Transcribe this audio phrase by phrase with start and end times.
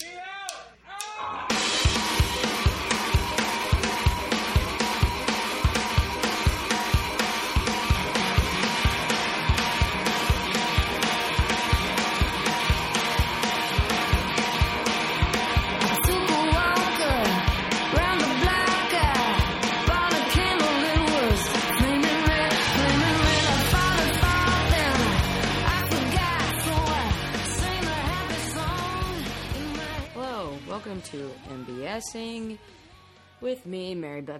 [0.00, 0.27] welcome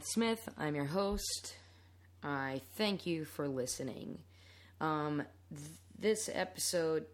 [0.04, 0.48] Smith.
[0.56, 1.56] I'm your host.
[2.22, 4.18] I thank you for listening.
[4.80, 7.06] Um, th- this episode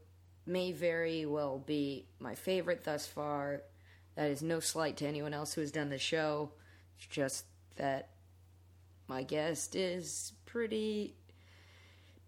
[0.46, 3.62] may very well be my favorite thus far.
[4.16, 6.50] That is no slight to anyone else who has done the show.
[6.96, 7.44] It's just
[7.76, 8.10] that
[9.08, 11.14] my guest is pretty,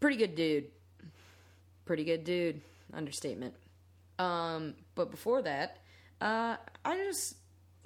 [0.01, 0.67] pretty good dude.
[1.85, 2.61] Pretty good dude.
[2.93, 3.55] Understatement.
[4.19, 5.79] Um, but before that,
[6.21, 7.37] uh, I just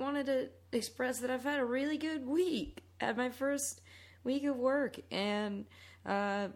[0.00, 3.82] wanted to express that I've had a really good week at my first
[4.24, 5.64] week of work, and
[6.06, 6.48] uh,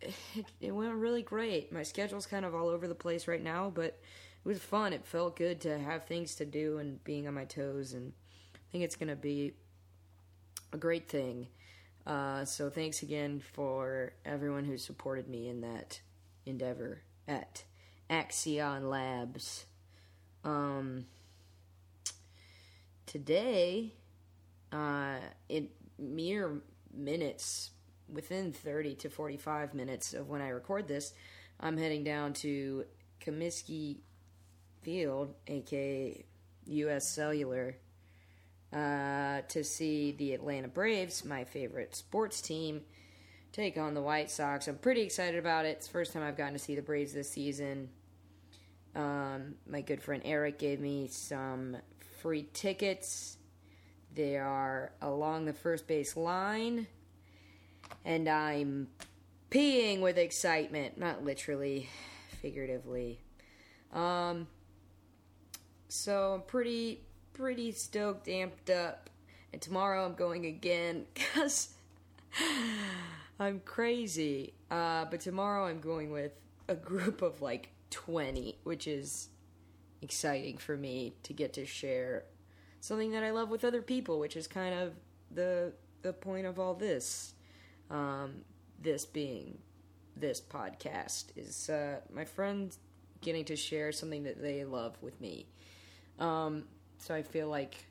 [0.00, 0.14] it,
[0.60, 1.72] it went really great.
[1.72, 4.92] My schedule's kind of all over the place right now, but it was fun.
[4.92, 8.12] It felt good to have things to do and being on my toes, and
[8.54, 9.54] I think it's going to be
[10.72, 11.48] a great thing.
[12.06, 16.00] Uh, so thanks again for everyone who supported me in that
[16.44, 17.64] endeavor at
[18.08, 19.66] Axion Labs.
[20.44, 21.06] Um,
[23.16, 23.94] today,
[24.72, 25.16] uh,
[25.48, 26.60] in mere
[26.92, 27.70] minutes,
[28.12, 31.14] within 30 to 45 minutes of when I record this,
[31.58, 32.84] I'm heading down to
[33.24, 34.00] Comiskey
[34.82, 36.26] Field, aka
[36.66, 37.78] US Cellular,
[38.70, 42.82] uh, to see the Atlanta Braves, my favorite sports team,
[43.50, 44.68] take on the White Sox.
[44.68, 45.78] I'm pretty excited about it.
[45.78, 47.88] It's the first time I've gotten to see the Braves this season.
[48.94, 51.78] Um, my good friend Eric gave me some
[52.26, 53.36] free tickets.
[54.12, 56.88] They are along the first base line,
[58.04, 58.88] and I'm
[59.48, 60.98] peeing with excitement.
[60.98, 61.88] Not literally,
[62.42, 63.20] figuratively.
[63.92, 64.48] Um,
[65.86, 69.08] so I'm pretty, pretty stoked, amped up.
[69.52, 71.74] And tomorrow I'm going again because
[73.38, 74.54] I'm crazy.
[74.68, 76.32] Uh, but tomorrow I'm going with
[76.66, 79.28] a group of like 20, which is
[80.06, 82.24] exciting for me to get to share
[82.80, 84.94] something that I love with other people, which is kind of
[85.30, 85.72] the
[86.02, 87.34] the point of all this.
[87.90, 88.42] Um,
[88.78, 89.58] this being
[90.16, 92.78] this podcast is uh, my friends
[93.20, 95.46] getting to share something that they love with me.
[96.18, 96.64] Um,
[96.98, 97.86] so I feel like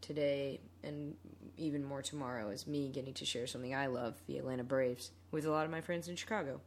[0.00, 1.14] today and
[1.56, 5.46] even more tomorrow is me getting to share something I love, the Atlanta Braves, with
[5.46, 6.60] a lot of my friends in Chicago.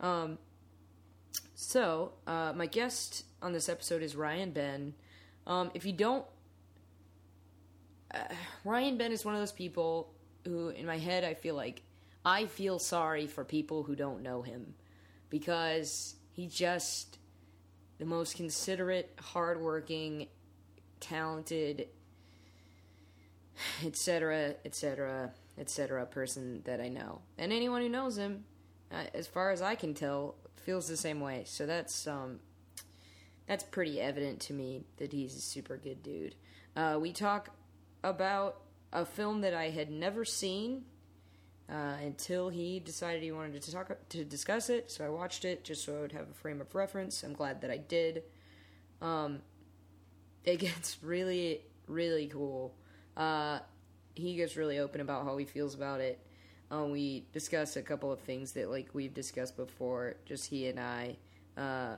[0.00, 0.38] Um,
[1.54, 4.94] so, uh, my guest on this episode is Ryan Ben.
[5.46, 6.24] Um, if you don't,
[8.12, 8.18] uh,
[8.64, 10.12] Ryan Ben is one of those people
[10.44, 11.82] who, in my head, I feel like
[12.24, 14.74] I feel sorry for people who don't know him
[15.30, 17.18] because he just
[17.98, 20.28] the most considerate, hardworking,
[21.00, 21.88] talented,
[23.84, 26.06] etc., etc., etc.
[26.06, 28.44] person that I know, and anyone who knows him,
[29.14, 31.44] as far as I can tell, feels the same way.
[31.46, 32.40] So that's um,
[33.46, 36.34] that's pretty evident to me that he's a super good dude.
[36.76, 37.50] Uh, we talk
[38.02, 38.60] about
[38.92, 40.84] a film that I had never seen
[41.70, 44.90] uh, until he decided he wanted to talk to discuss it.
[44.90, 47.22] So I watched it just so I would have a frame of reference.
[47.22, 48.22] I'm glad that I did.
[49.00, 49.40] Um,
[50.44, 52.74] it gets really, really cool.
[53.16, 53.60] Uh,
[54.14, 56.23] he gets really open about how he feels about it.
[56.74, 60.80] Um, we discuss a couple of things that like we've discussed before, just he and
[60.80, 61.16] I.
[61.56, 61.96] Uh,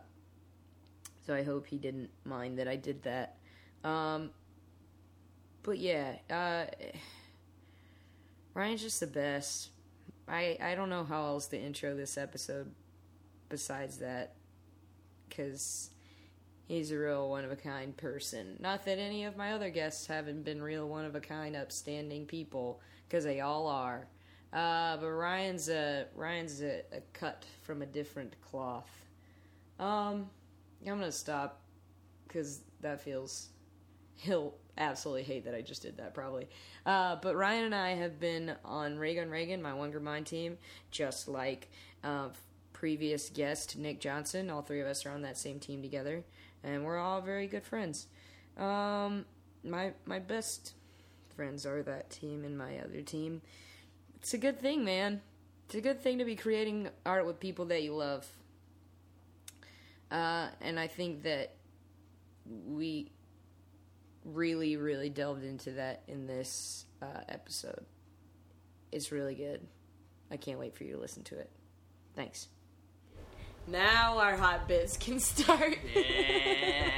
[1.27, 3.37] so I hope he didn't mind that I did that.
[3.85, 4.31] Um,
[5.63, 6.67] but yeah, uh,
[8.53, 9.71] Ryan's just the best.
[10.29, 12.71] I I don't know how else to intro this episode
[13.49, 14.35] besides that,
[15.29, 15.89] because
[16.67, 18.57] he's a real one of a kind person.
[18.61, 22.27] Not that any of my other guests haven't been real one of a kind, upstanding
[22.27, 24.09] people, because they all are.
[24.57, 28.91] Uh, but Ryan's a Ryan's a, a, cut from a different cloth.
[29.79, 30.31] Um,
[30.81, 31.61] I'm gonna stop
[32.27, 33.51] because that feels
[34.15, 36.49] he'll absolutely hate that I just did that probably.
[36.87, 40.57] Uh, but Ryan and I have been on Reagan Reagan, my Wonder Mind team,
[40.91, 41.71] just like
[42.03, 42.29] uh,
[42.73, 44.49] previous guest Nick Johnson.
[44.49, 46.25] All three of us are on that same team together,
[46.65, 48.07] and we're all very good friends.
[48.57, 49.27] Um,
[49.63, 50.73] my my best
[51.37, 53.43] friends are that team and my other team
[54.17, 55.21] it's a good thing, man.
[55.67, 58.27] It's a good thing to be creating art with people that you love.
[60.11, 61.55] Uh, and I think that
[62.45, 63.11] we
[64.25, 67.85] really, really delved into that in this uh, episode.
[68.93, 69.67] It's really good.
[70.31, 71.51] I can't wait for you to listen to it.
[72.15, 72.49] Thanks.
[73.67, 75.79] Now our hot bits can start.
[75.95, 76.91] Yeah.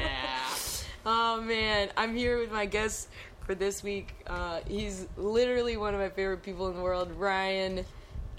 [1.07, 3.09] Oh man, I'm here with my guest
[3.49, 4.15] for this week.
[4.27, 7.11] Uh, he's literally one of my favorite people in the world.
[7.13, 7.83] Ryan,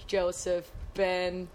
[0.06, 1.48] Joseph, Ben.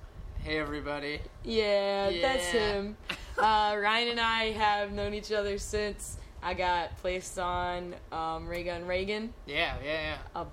[0.43, 1.21] hey everybody.
[1.45, 2.97] Yeah, that's him.
[3.37, 8.65] Uh, Ryan and I have known each other since I got placed on um, Ray
[8.65, 10.41] Gun Reagan Yeah, yeah, yeah.
[10.41, 10.45] a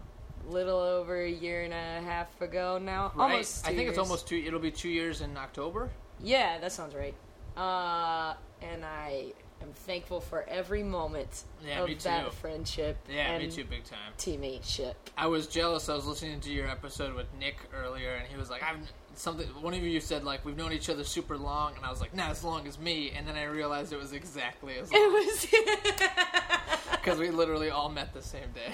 [0.49, 3.10] little over a year and a half ago now.
[3.16, 3.32] Right.
[3.32, 3.66] Almost.
[3.66, 4.37] I think it's almost two.
[4.46, 5.90] It'll be two years in October.
[6.22, 7.14] Yeah, that sounds right.
[7.56, 9.32] Uh, and I
[9.62, 12.97] am thankful for every moment Yeah, of that friendship.
[13.11, 14.12] Yeah, me too, big time.
[14.19, 14.94] Teammateship.
[15.17, 15.88] I was jealous.
[15.88, 18.76] I was listening to your episode with Nick earlier, and he was like, "I've
[19.14, 22.00] something." One of you said like, "We've known each other super long," and I was
[22.00, 25.00] like, "Not as long as me." And then I realized it was exactly as long.
[25.00, 25.47] It was.
[26.93, 28.73] because we literally all met the same day.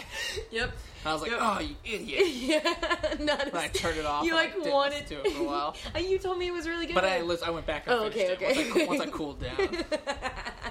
[0.51, 0.71] yep.
[1.01, 1.41] And I was like, Yep.
[1.43, 3.15] "Oh, you idiot!" Yeah.
[3.21, 4.25] Not I turned it off.
[4.25, 5.77] You and I like wanted to it for a while.
[5.99, 6.95] You told me it was really good.
[6.95, 8.71] But I, I went back and Oh, finished okay, it okay.
[8.71, 9.85] Once, I, once I cooled down.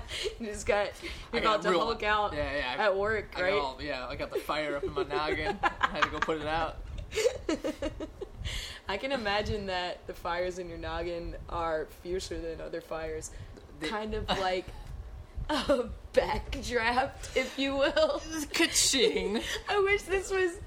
[0.39, 0.89] you just got
[1.33, 2.83] you're got about to real- Hulk out Yeah, yeah.
[2.86, 3.54] at work, I right?
[3.54, 5.57] all, yeah, I got the fire up in my noggin.
[5.63, 6.77] I had to go put it out.
[8.89, 13.31] I can imagine that the fires in your noggin are fiercer than other fires.
[13.80, 14.65] They- kind of like
[15.50, 15.86] a
[16.18, 18.22] backdraft, if you will.
[18.54, 19.42] Ka-ching!
[19.69, 20.58] I wish this was.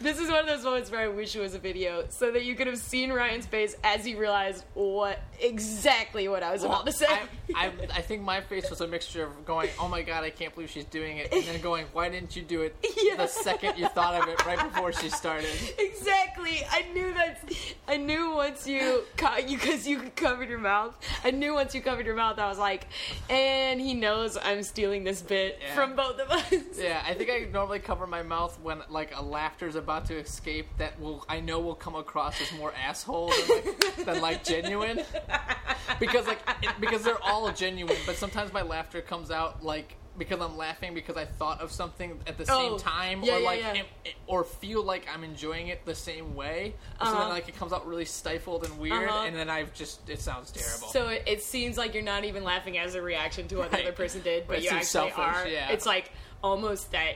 [0.00, 2.44] This is one of those moments where I wish it was a video, so that
[2.44, 6.86] you could have seen Ryan's face as he realized what exactly what I was about
[6.86, 7.06] to say.
[7.08, 10.30] I, I, I think my face was a mixture of going, "Oh my god, I
[10.30, 13.16] can't believe she's doing it," and then going, "Why didn't you do it Yeah.
[13.16, 16.62] the second you thought of it, right before she started?" Exactly.
[16.70, 17.40] I knew that.
[17.86, 20.96] I knew once you because you covered your mouth.
[21.24, 22.86] I knew once you covered your mouth, I was like,
[23.30, 25.74] and he knows I'm stealing this bit Yeah.
[25.74, 26.52] from both of us.
[26.78, 30.66] Yeah, I think I normally cover my mouth when like a laughter's about to escape
[30.78, 35.02] that will I know will come across as more asshole than like, than like genuine.
[35.98, 40.40] Because like it, because they're all genuine, but sometimes my laughter comes out like because
[40.40, 43.46] I'm laughing because I thought of something at the same Oh, time yeah, or yeah,
[43.46, 44.12] like yeah.
[44.26, 46.74] or feel like I'm enjoying it the same way.
[46.98, 47.18] So Uh-huh.
[47.20, 49.24] then like it comes out really stifled and weird Uh-huh.
[49.26, 50.88] and then I've just it sounds terrible.
[50.88, 53.80] So it, it seems like you're not even laughing as a reaction to what the
[53.82, 55.46] other person did, but It you actually selfish, are.
[55.48, 55.70] yeah.
[55.70, 56.10] It's like
[56.42, 57.14] almost that,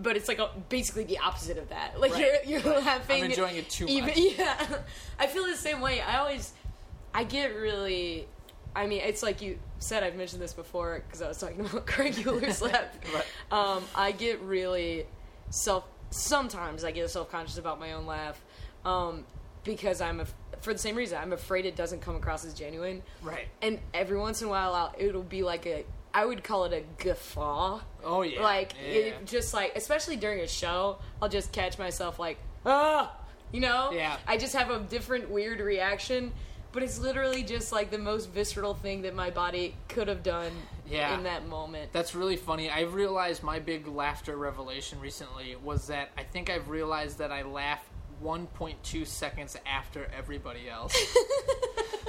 [0.00, 2.00] but it's like a, basically the opposite of that.
[2.00, 3.22] Like Right, you're you're laughing.
[3.24, 4.18] I'm enjoying it too even, much.
[4.38, 4.78] Yeah,
[5.18, 6.00] I feel the same way.
[6.00, 6.52] I always,
[7.12, 8.28] I get really.
[8.76, 10.02] I mean, it's like you said.
[10.02, 12.84] I've mentioned this before because I was talking about Craig Euler's laugh.
[13.14, 13.24] Right.
[13.50, 15.06] Um, I get really
[15.50, 15.84] self.
[16.10, 18.42] Sometimes I get self conscious about my own laugh,
[18.84, 19.24] um,
[19.64, 21.18] because I'm af- for the same reason.
[21.20, 23.02] I'm afraid it doesn't come across as genuine.
[23.22, 23.46] right.
[23.62, 25.84] And every once in a while, I'll, it'll be like a.
[26.12, 27.80] I would call it a guffaw.
[28.04, 28.40] Oh yeah.
[28.42, 28.94] Like yeah.
[28.94, 33.12] it, just like, especially during a show, I'll just catch myself like, ah,
[33.52, 33.90] you know.
[33.92, 34.16] Yeah.
[34.26, 36.32] I just have a different weird reaction,
[36.74, 40.52] but it's literally just like the most visceral thing that my body could have done.
[40.86, 41.16] Yeah.
[41.16, 41.92] In that moment.
[41.94, 42.68] That's really funny.
[42.68, 47.42] I've realized my big laughter revelation recently was that I think I've realized that I
[47.42, 47.82] laugh
[48.22, 50.94] 1.2 seconds after everybody else.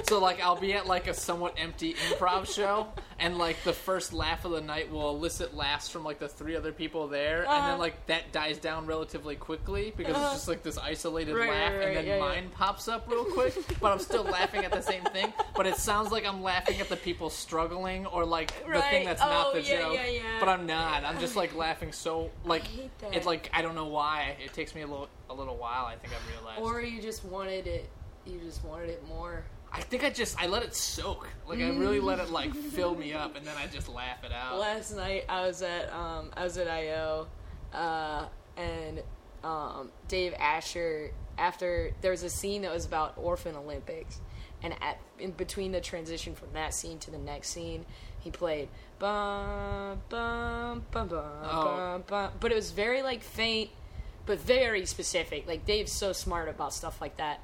[0.04, 2.86] so like I'll be at like a somewhat empty improv show
[3.18, 6.54] and like the first laugh of the night will elicit laughs from like the three
[6.54, 7.68] other people there and Uh-huh.
[7.70, 10.24] then like that dies down relatively quickly because Uh-huh.
[10.26, 12.20] it's just like this isolated Right, laugh right, right, and then yeah, yeah.
[12.20, 15.76] mine pops up real quick but I'm still laughing at the same thing but it
[15.76, 19.54] sounds like I'm laughing at the people struggling or like the thing that's Oh, not
[19.54, 20.20] the yeah, joke yeah, yeah.
[20.38, 23.14] but I'm not I'm just like laughing so like hate that.
[23.16, 25.96] it like I don't know why it takes me a little a little while I
[25.96, 27.88] think I've realized or you just wanted it.
[28.26, 29.44] You just wanted it more.
[29.72, 32.94] I think I just I let it soak like I really let it like fill
[32.94, 36.30] me up and then I just laugh it out Last night I was at um,
[36.36, 37.26] I was at IO,
[37.74, 39.02] uh, and
[39.44, 41.10] um, Dave Asher.
[41.38, 44.20] After there was a scene that was about Orphan Olympics,
[44.62, 47.84] and at in between the transition from that scene to the next scene,
[48.20, 48.68] he played
[48.98, 51.64] bum bum bum bum Oh.
[51.64, 53.68] bum bum, but it was very like faint,
[54.26, 55.46] but very specific.
[55.46, 57.40] Like Dave's so smart about stuff like that,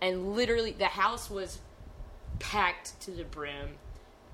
[0.00, 1.58] and literally the house was
[2.38, 3.68] packed to the brim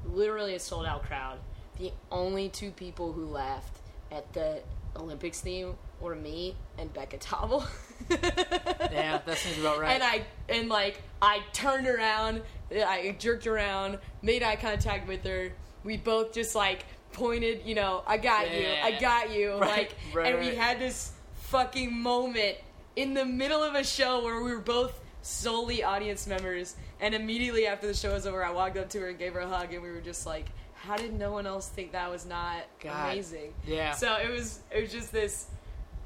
[0.05, 1.39] literally a sold out crowd.
[1.79, 3.79] The only two people who laughed
[4.13, 4.63] at the
[4.95, 7.65] Olympics theme were me and Becca Tobble.
[8.11, 13.99] yeah that seems about right And I and like I turned around, I jerked around,
[14.23, 15.53] made eye contact with her.
[15.83, 19.01] We both just like pointed, you know, I got you, I Yeah.
[19.01, 21.13] got you, Right, like, right, and we had this
[21.51, 22.57] fucking moment
[22.97, 26.77] in the middle of a show where we were both solely audience members.
[27.01, 29.41] And immediately after the show was over, I walked up to her and gave her
[29.41, 32.27] a hug, and we were just like how did no one else think that was
[32.27, 33.11] not God.
[33.13, 33.53] amazing?
[33.67, 33.93] Yeah.
[33.93, 35.47] So it was it was just this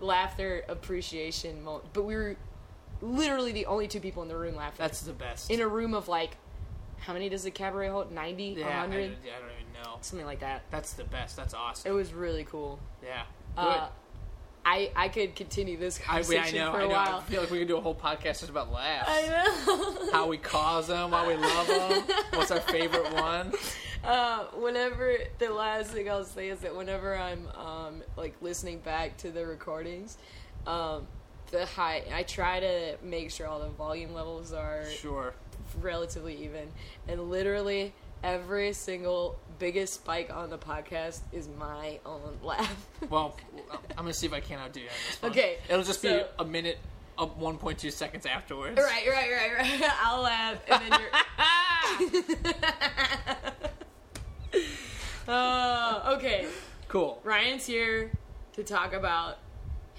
[0.01, 1.85] laughter appreciation moment.
[1.93, 2.37] But we were
[3.03, 4.77] literally the only two people in the room laughing.
[4.79, 5.51] That's the best.
[5.51, 6.37] in a room of like
[6.99, 8.13] how many does the cabaret hold?
[8.13, 9.97] 90, yeah, I, 100, don't- I don't even know.
[10.03, 10.63] something like that.
[10.71, 11.35] That's the best.
[11.35, 11.91] That's awesome.
[11.91, 12.79] It was really cool.
[13.03, 13.23] yeah.
[13.57, 13.63] Good.
[13.63, 13.89] Uh,
[14.64, 16.73] I I could continue this I, I conversation know.
[16.73, 16.95] for I a know.
[16.95, 19.09] I feel like we could do a whole podcast just about laughs.
[19.11, 19.26] I
[19.67, 20.11] know.
[20.12, 22.02] How we cause them, why we love them,
[22.35, 23.52] what's our favorite one.
[24.05, 29.17] uh, whenever the last thing I'll say is that whenever I'm um, like listening back
[29.19, 30.19] to the recordings,
[30.67, 31.07] um,
[31.50, 35.33] the high I try to make sure all the volume levels are Sure.
[35.81, 36.69] relatively even,
[37.09, 42.87] and literally every single biggest spike on the podcast is my own laugh.
[43.09, 43.37] Well,
[43.91, 44.89] I'm gonna see if I can outdo you
[45.23, 45.31] on.
[45.31, 46.79] Okay, It'll just be a minute
[47.19, 48.79] of 1.2 seconds afterwards.
[48.79, 49.91] right, right, right, right.
[50.03, 51.11] I'll laugh, and then you're.
[55.35, 56.47] uh, okay.
[56.89, 57.21] Cool.
[57.23, 58.11] Ryan's here
[58.55, 59.39] to talk about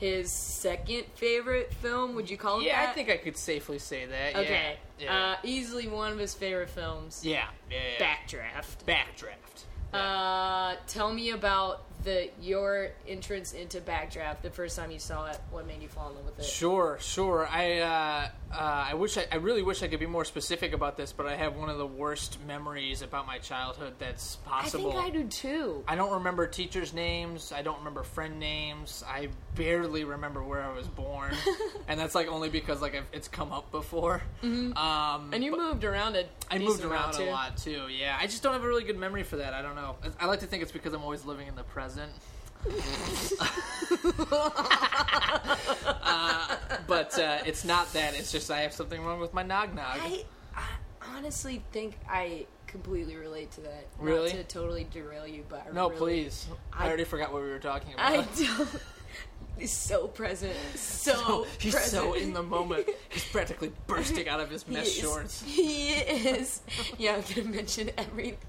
[0.02, 2.16] his second favorite film.
[2.16, 2.90] Would you call it Yeah, that?
[2.90, 4.36] I think I could safely say that.
[4.36, 4.78] Okay.
[5.00, 5.16] Yeah.
[5.16, 7.22] Uh, easily one of his favorite films.
[7.24, 7.46] yeah.
[7.70, 7.78] Yeah.
[8.00, 8.06] yeah.
[8.18, 8.84] Backdraft.
[8.88, 9.94] Backdraft.
[9.94, 14.42] Uh, tell me about the your entrance into Backdraft.
[14.42, 16.46] The first time you saw it, what made you fall in love with it?
[16.46, 17.48] Sure, sure.
[17.48, 20.98] I uh, uh, I wish I, I really wish I could be more specific about
[20.98, 24.92] this, but I have one of the worst memories about my childhood that's possible.
[24.92, 25.84] I think I do too.
[25.88, 27.52] I don't remember teachers' names.
[27.52, 29.04] I don't remember friend names.
[29.08, 31.34] I barely remember where I was born,
[31.88, 34.22] and that's like only because like I've, it's come up before.
[34.44, 35.34] Um, Mm-hmm.
[35.34, 37.88] And you moved around a I moved around a lot too.
[37.90, 39.54] Yeah, I just don't have a really good memory for that.
[39.54, 39.96] I don't know.
[40.20, 41.91] I I like to think it's because I'm always living in the present.
[46.04, 46.56] Uh,
[46.88, 48.14] but uh, it's not that.
[48.16, 49.86] It's just I have something wrong with my nog nog.
[50.00, 50.24] I,
[50.56, 50.64] I
[51.16, 53.88] honestly think I completely relate to that.
[54.00, 54.30] Really?
[54.34, 56.48] Not to totally derail you, but I No, really, please.
[56.74, 58.12] I, I- already forgot what we were talking about.
[58.12, 58.70] I don't.
[59.62, 60.56] He's so present.
[60.74, 61.92] So, He's present.
[62.04, 62.90] so in the moment.
[63.10, 64.98] He's practically bursting out of his mesh is.
[65.00, 65.44] shorts.
[65.46, 66.62] He is.
[66.98, 68.40] Yeah, I'm gonna mention every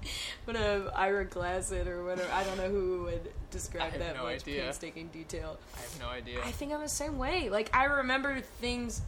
[0.45, 2.27] when um, Ira Glassett or whatever.
[2.33, 4.63] I don't know who would describe that no much idea.
[4.63, 5.59] painstaking detail.
[5.77, 6.39] I have no idea.
[6.43, 7.49] I think I'm the same way.
[7.49, 9.01] Like I remember things,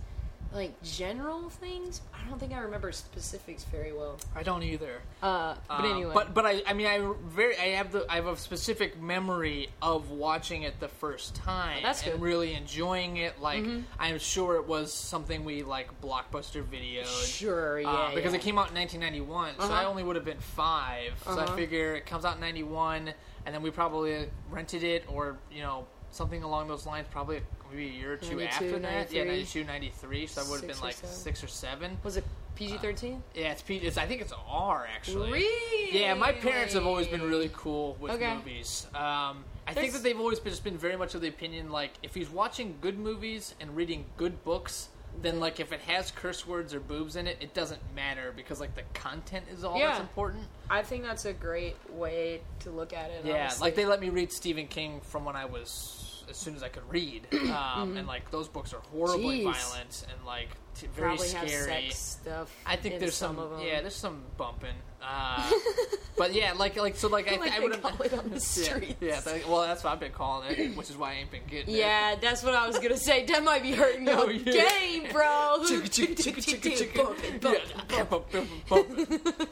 [0.55, 2.01] like general things.
[2.13, 4.17] I don't think I remember specifics very well.
[4.33, 5.01] I don't either.
[5.21, 8.15] Uh, but Um, anyway, but but I I mean I very I have the I
[8.15, 12.21] have a specific memory of watching it the first time That's and good.
[12.21, 13.41] really enjoying it.
[13.41, 13.65] Like
[13.99, 17.05] I'm sure it was something we like blockbuster videoed.
[17.27, 18.39] sure, yeah, Uh, because yeah.
[18.39, 19.73] it came out in 1991, so Uh-huh.
[19.73, 21.55] I only would have been 5 So I Uh-huh.
[21.55, 23.13] figure it comes out in 91,
[23.45, 25.85] and then we probably rented it, or you know
[26.15, 29.11] something along those lines, probably maybe a year or two after that.
[29.11, 29.63] Yeah, 93.
[29.63, 30.27] 92, 93.
[30.27, 31.15] So I would have been like seven.
[31.15, 31.97] six or seven.
[32.03, 32.23] was it
[32.55, 33.21] PG thirteen?
[33.33, 35.31] Yeah, it's, P- it's I think it's R actually.
[35.31, 35.99] Really?
[35.99, 38.33] Yeah, my parents have always been really cool with Okay.
[38.35, 38.87] movies.
[38.95, 41.91] Um, I think that they've always been, just been very much of the opinion like
[42.01, 44.87] if he's watching good movies and reading good books,
[45.21, 48.61] then like if it has curse words or boobs in it, it doesn't matter because
[48.61, 50.43] like the content is all that's important.
[50.69, 53.25] I think that's a great way to look at it.
[53.25, 53.65] Yeah, honestly.
[53.67, 56.69] like they let me read Stephen King from when I was as soon as I
[56.69, 59.49] could read, um, and like those books are horribly Mm-hmm.
[59.49, 59.69] Jeez.
[59.69, 61.47] violent and like t- very probably scary.
[61.89, 62.55] sex stuff.
[62.65, 63.61] I think in there's some, some, of them.
[63.67, 64.75] yeah, there's some bumping.
[65.07, 65.51] Uh,
[66.17, 68.39] but yeah, like like so like I, like I would have call it on the
[68.53, 68.95] streets.
[68.99, 71.41] Yeah, yeah well that's what I've been calling it, which is why I ain't been
[71.47, 71.77] getting it.
[71.77, 73.23] Yeah, that's what I was gonna say.
[73.25, 74.69] That might be hurting your Oh, yeah.
[74.79, 75.63] game, bro.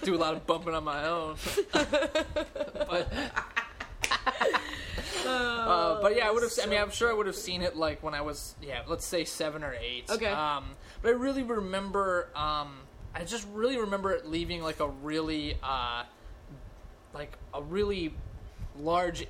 [0.04, 1.36] Do a lot of bumping on my own.
[1.72, 3.14] but,
[5.26, 6.52] uh, but yeah, I would have.
[6.62, 9.06] I mean, I'm sure I would have seen it like when I was, yeah, let's
[9.06, 10.10] say seven or eight.
[10.10, 10.28] Okay.
[10.28, 12.30] Um, but I really remember.
[12.36, 12.78] Um,
[13.16, 16.04] I just really remember it leaving like a really, uh,
[17.14, 18.14] like a really
[18.80, 19.28] large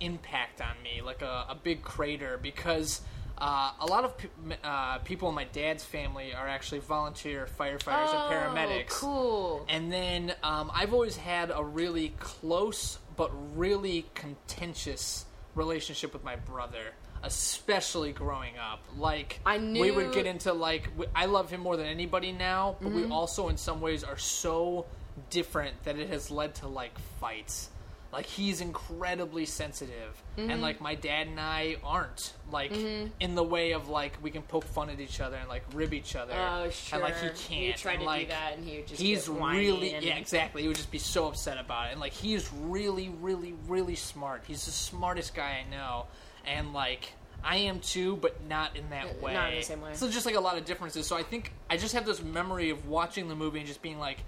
[0.00, 3.00] impact on me, like a, a big crater, because
[3.38, 4.28] uh, a lot of pe-
[4.62, 8.88] uh, people in my dad's family are actually volunteer firefighters Oh, and paramedics.
[8.90, 9.66] Cool.
[9.68, 16.36] And then um, I've always had a really close but really contentious relationship with my
[16.36, 16.94] brother,
[17.24, 18.80] especially growing up.
[18.96, 20.12] Like I we would Mm-hmm.
[20.14, 23.56] get into like we, I love him more than anybody now, but we also in
[23.58, 24.86] some ways are so
[25.30, 27.70] different that it has led to like fights.
[28.12, 30.50] Like he's incredibly sensitive, Mm-hmm.
[30.50, 34.42] and like my dad and I aren't like in the way of like we can
[34.42, 36.32] poke fun at each other and like rib each other.
[36.32, 37.00] Oh, sure.
[37.00, 37.28] And like he
[37.66, 37.76] can't.
[37.76, 40.62] Tried and, to like, do that, and he would just he's really and- yeah exactly
[40.62, 44.44] he would just be so upset about it and like he's really really really smart
[44.46, 46.06] he's the smartest guy i know
[46.46, 47.12] and like
[47.44, 49.90] i am too but not in that Uh, way not in the same way.
[49.94, 52.70] so just like a lot of differences so i think i just have this memory
[52.70, 54.18] of watching the movie and just being like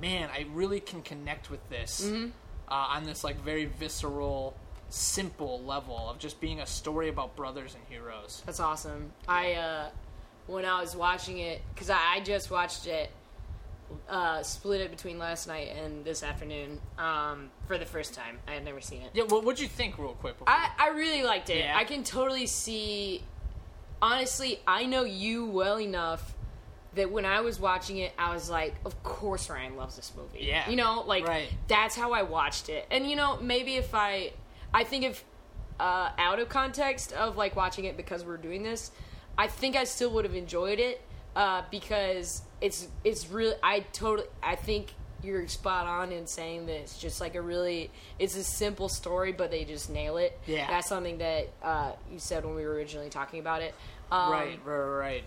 [0.00, 2.30] man i really can connect with this Mm-hmm.
[2.70, 4.54] Uh, on this like very visceral,
[4.88, 8.42] simple level of just being a story about brothers and heroes.
[8.46, 9.12] That's awesome.
[9.28, 9.88] I uh,
[10.46, 13.10] when I was watching it because I, I just watched it,
[14.08, 18.38] uh, split it between last night and this afternoon um, for the first time.
[18.48, 19.10] I had never seen it.
[19.14, 20.38] Yeah, what would you think, real quick?
[20.38, 21.58] before- I, I really liked it.
[21.58, 21.76] Yeah.
[21.76, 23.22] I can totally see.
[24.02, 26.34] Honestly, I know you well enough
[26.94, 30.44] that when I was watching it, I was like, "Of course, Ryan loves this movie."
[30.46, 30.68] Yeah.
[30.68, 31.48] you know, like Right.
[31.68, 32.86] that's how I watched it.
[32.90, 34.32] And you know, maybe if I,
[34.74, 35.24] I think if
[35.78, 38.90] uh, out of context of like watching it because we're doing this,
[39.38, 41.00] I think I still would have enjoyed it
[41.36, 44.92] uh, because it's it's really I totally I think
[45.22, 49.32] you're spot on in saying that it's just like a really it's a simple story
[49.32, 50.38] but they just nail it.
[50.46, 50.66] Yeah.
[50.66, 53.74] that's something that uh, you said when we were originally talking about it.
[54.10, 55.24] Um, right, right, right.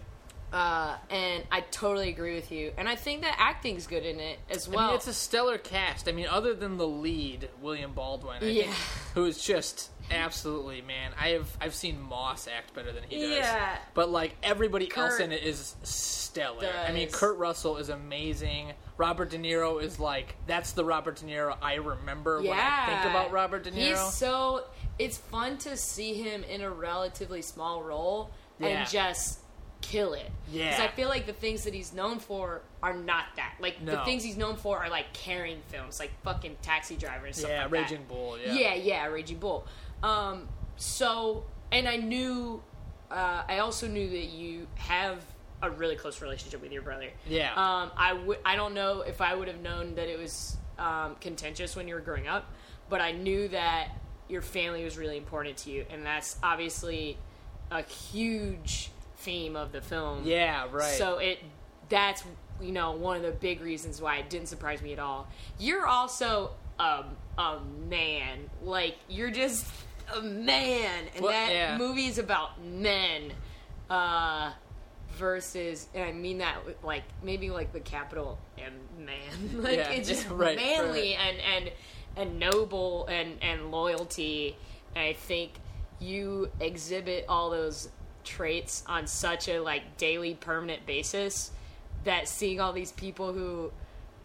[0.54, 2.72] Uh, and I totally agree with you.
[2.78, 4.80] And I think that acting's good in it as well.
[4.80, 6.08] I mean, it's a stellar cast.
[6.08, 8.64] I mean, other than the lead, William Baldwin, I Yeah.
[8.64, 8.76] think,
[9.16, 11.12] who is just absolutely man.
[11.20, 13.38] I have I've seen Moss act better than he does.
[13.40, 13.78] Yeah.
[13.94, 16.70] but like everybody else in it is stellar.
[16.88, 17.10] I mean.
[17.10, 18.74] Kurt Russell is amazing.
[18.98, 23.10] Robert De Niro is like that's the Robert De Niro I remember when I think
[23.12, 23.76] about Robert De Niro.
[23.90, 24.66] He's so
[25.00, 28.30] it's fun to see him in a relatively small role
[28.60, 28.68] Yeah.
[28.68, 29.40] and just
[29.84, 30.32] kill it.
[30.52, 30.70] Yeah.
[30.70, 33.56] Because I feel like the things that he's known for are not that.
[33.60, 37.36] Like the things he's known for are like caring films, like fucking Taxi Driver and
[37.36, 38.08] stuff yeah, like Raging that.
[38.08, 38.38] Bull.
[38.40, 39.68] Yeah, Yeah, yeah, Raging Bull.
[40.02, 40.48] Um,
[40.78, 42.64] so, and I knew,
[43.12, 45.20] uh, I also knew that you have
[45.62, 47.10] a really close relationship with your brother.
[47.28, 47.52] Yeah.
[47.52, 51.16] Um, I would, I don't know if I would have known that it was um,
[51.20, 52.52] contentious when you were growing up,
[52.90, 53.90] but I knew that
[54.30, 57.18] your family was really important to you, and that's obviously
[57.70, 58.90] a huge
[59.24, 60.22] theme of the film.
[60.26, 60.94] Yeah, right.
[60.98, 61.40] So it
[61.90, 62.24] that's
[62.62, 65.28] you know one of the big reasons why it didn't surprise me at all.
[65.60, 67.06] You're also a
[67.38, 69.66] a man, like you're just
[70.16, 71.78] a man, and Well, that yeah.
[71.78, 73.34] movie is about men.
[73.90, 74.52] Uh,
[75.18, 80.08] versus, and I mean that like maybe like the capital M man, like Yeah, it's
[80.08, 81.72] just yeah, right, manly and and
[82.16, 84.56] and noble and and loyalty.
[84.96, 85.52] And I think
[86.00, 87.90] you exhibit all those
[88.24, 91.52] traits on such a like daily permanent basis
[92.04, 93.72] that seeing all these people who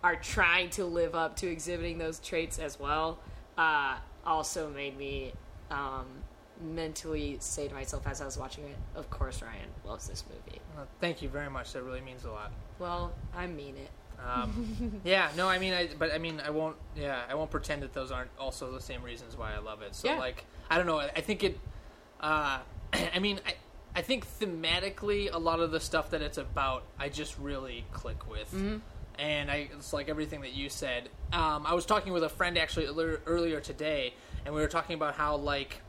[0.02, 3.18] are trying to live up to exhibiting those traits as well
[3.56, 5.32] uh, also made me
[5.70, 6.06] um,
[6.60, 10.60] mentally say to myself as I was watching it, of course Ryan loves this movie.
[10.76, 11.72] Uh, thank you very much.
[11.72, 12.50] That really means a lot.
[12.78, 13.90] Well, I mean it.
[14.24, 16.74] Um, yeah, no, I mean, I, but I mean, I won't.
[16.96, 19.94] Yeah, I won't pretend that those aren't also the same reasons why I love it.
[19.94, 20.18] So, Yeah.
[20.18, 20.98] like, I don't know.
[20.98, 21.58] I, I think it.
[22.20, 22.58] Uh,
[23.14, 23.54] I mean, I,
[23.98, 28.30] I think thematically, a lot of the stuff that it's about, I just really click
[28.30, 28.54] with.
[29.18, 31.08] And I, it's like everything that you said.
[31.32, 34.14] Um, I was talking with a friend actually earlier- earlier today,
[34.46, 35.80] and we were talking about how like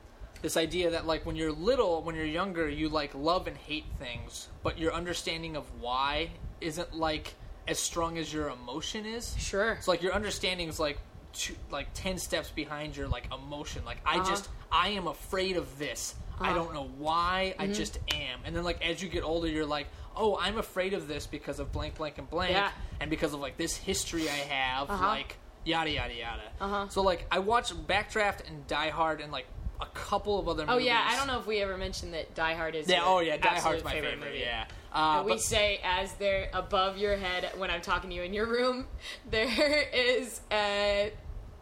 [0.42, 3.86] this idea that like when you're little, when you're younger, you like love and hate
[4.00, 7.36] things, but your understanding of why isn't like
[7.68, 9.36] as strong as your emotion is.
[9.38, 9.78] Sure.
[9.82, 10.98] So like your understanding is like
[11.34, 13.86] two, like ten steps behind your like emotion.
[13.86, 14.28] Like I Uh-huh.
[14.32, 16.16] just I am afraid of this.
[16.40, 16.56] I Uh-huh.
[16.56, 17.54] don't know why.
[17.54, 17.62] Mm-hmm.
[17.72, 18.40] I just am.
[18.46, 21.60] And then like as you get older, you're like, oh, I'm afraid of this because
[21.60, 22.72] of blank, blank, and blank, Yeah.
[23.00, 25.06] and because of like this history I have, Uh-huh.
[25.08, 26.42] like yada yada yada.
[26.62, 26.88] Uh-huh.
[26.90, 29.46] So like I watched Backdraft and Die Hard and like
[29.82, 30.64] a couple of other.
[30.64, 30.70] Movies.
[30.70, 30.88] Oh movies.
[30.88, 32.88] yeah, I don't know if we ever mentioned that Die Hard is.
[32.90, 32.98] Yeah.
[32.98, 34.20] your Oh yeah, Die absolute Hard's my favorite.
[34.20, 34.40] movie.
[34.40, 34.66] Yeah.
[34.94, 38.24] Uh, And we but- say as they're above your head when I'm talking to you
[38.24, 38.88] in your room,
[39.30, 41.14] there is a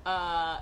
[0.06, 0.60] uh,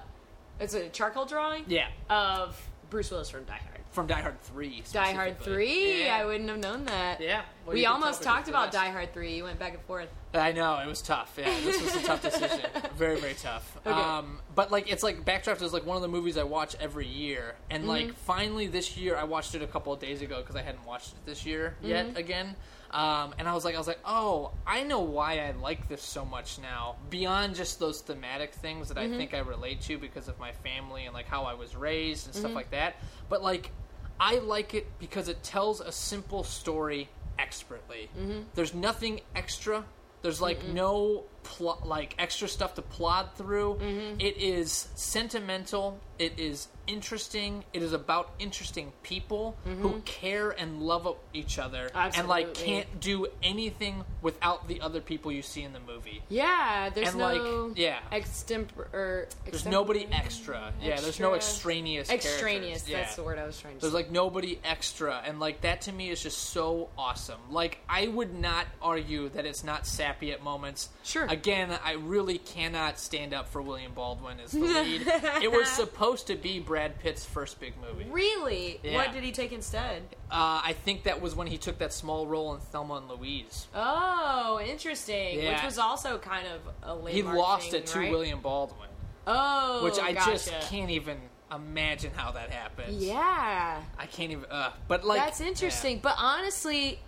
[0.59, 1.87] it's a charcoal drawing yeah.
[2.09, 3.74] of Bruce Willis from Die Hard.
[3.95, 4.83] From Die Hard Three.
[4.91, 5.39] Die Hard.
[5.39, 6.03] Three.
[6.03, 6.17] Yeah.
[6.17, 7.21] I wouldn't have known that.
[7.21, 7.43] Yeah.
[7.65, 8.89] Well, we almost talked about Die.
[8.89, 9.37] Hard Three.
[9.37, 10.09] You went back and forth.
[10.33, 11.33] I know it was tough.
[11.39, 12.59] Yeah, this was a tough decision.
[12.97, 13.77] Very, very tough.
[13.87, 13.89] Okay.
[13.97, 17.07] Um, but like, it's like Backdraft is like one of the movies I watch every
[17.07, 17.89] year, and Mm-hmm.
[17.89, 20.85] like finally this year I watched it a couple of days ago because I hadn't
[20.85, 21.87] watched it this year Mm-hmm.
[21.89, 22.55] yet again.
[22.91, 26.01] Um, and I was like, I was like, oh, I know why I like this
[26.01, 26.95] so much now.
[27.09, 29.13] Beyond just those thematic things that Mm-hmm.
[29.13, 32.27] I think I relate to because of my family and like how I was raised
[32.27, 32.55] and stuff Mm-hmm.
[32.57, 32.95] like that.
[33.29, 33.71] But like,
[34.19, 38.09] I like it because it tells a simple story expertly.
[38.17, 38.41] Mm-hmm.
[38.53, 39.85] There's nothing extra.
[40.21, 43.75] There's like no plot, like extra stuff to plod through.
[43.75, 44.19] Mm-hmm.
[44.19, 45.99] It is sentimental.
[46.17, 47.63] It is interesting.
[47.73, 52.65] It is about interesting people who care and love each other, and like Mm-hmm.
[52.65, 56.21] Can't do anything without the other people you see in the movie.
[56.29, 57.33] Yeah, there's And, no
[57.67, 57.99] like, yeah.
[58.11, 60.71] extempor or There's nobody extra.
[60.81, 62.09] Yeah, there's no extraneous.
[62.09, 62.87] extraneous.
[62.87, 63.01] Yeah.
[63.01, 63.97] That's the word I was trying to There's say.
[63.97, 67.39] like nobody extra, and like that to me is just so awesome.
[67.51, 70.89] Like I would not argue that it's not sappy at moments.
[71.03, 71.27] Sure.
[71.35, 75.03] Again, I really cannot stand up for William Baldwin as the lead.
[75.41, 78.07] it was supposed to be Brad Pitt's first big movie.
[78.09, 78.79] Really?
[78.83, 78.95] Yeah.
[78.95, 80.03] What did he take instead?
[80.31, 83.67] Uh, I think that was when he took that small role in Thelma and Louise.
[83.75, 85.39] Oh, interesting.
[85.41, 85.53] Yeah.
[85.55, 87.13] Which was also kind of a late.
[87.13, 88.11] He lost thing, it to right?
[88.11, 88.89] William Baldwin,
[89.27, 91.17] Oh, which I just can't even
[91.53, 93.03] imagine how that happens.
[93.03, 94.45] Yeah, I can't even.
[94.49, 95.99] Uh, but like that's interesting.
[95.99, 96.99] But honestly,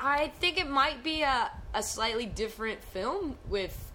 [0.00, 3.92] I think it might be a a slightly different film with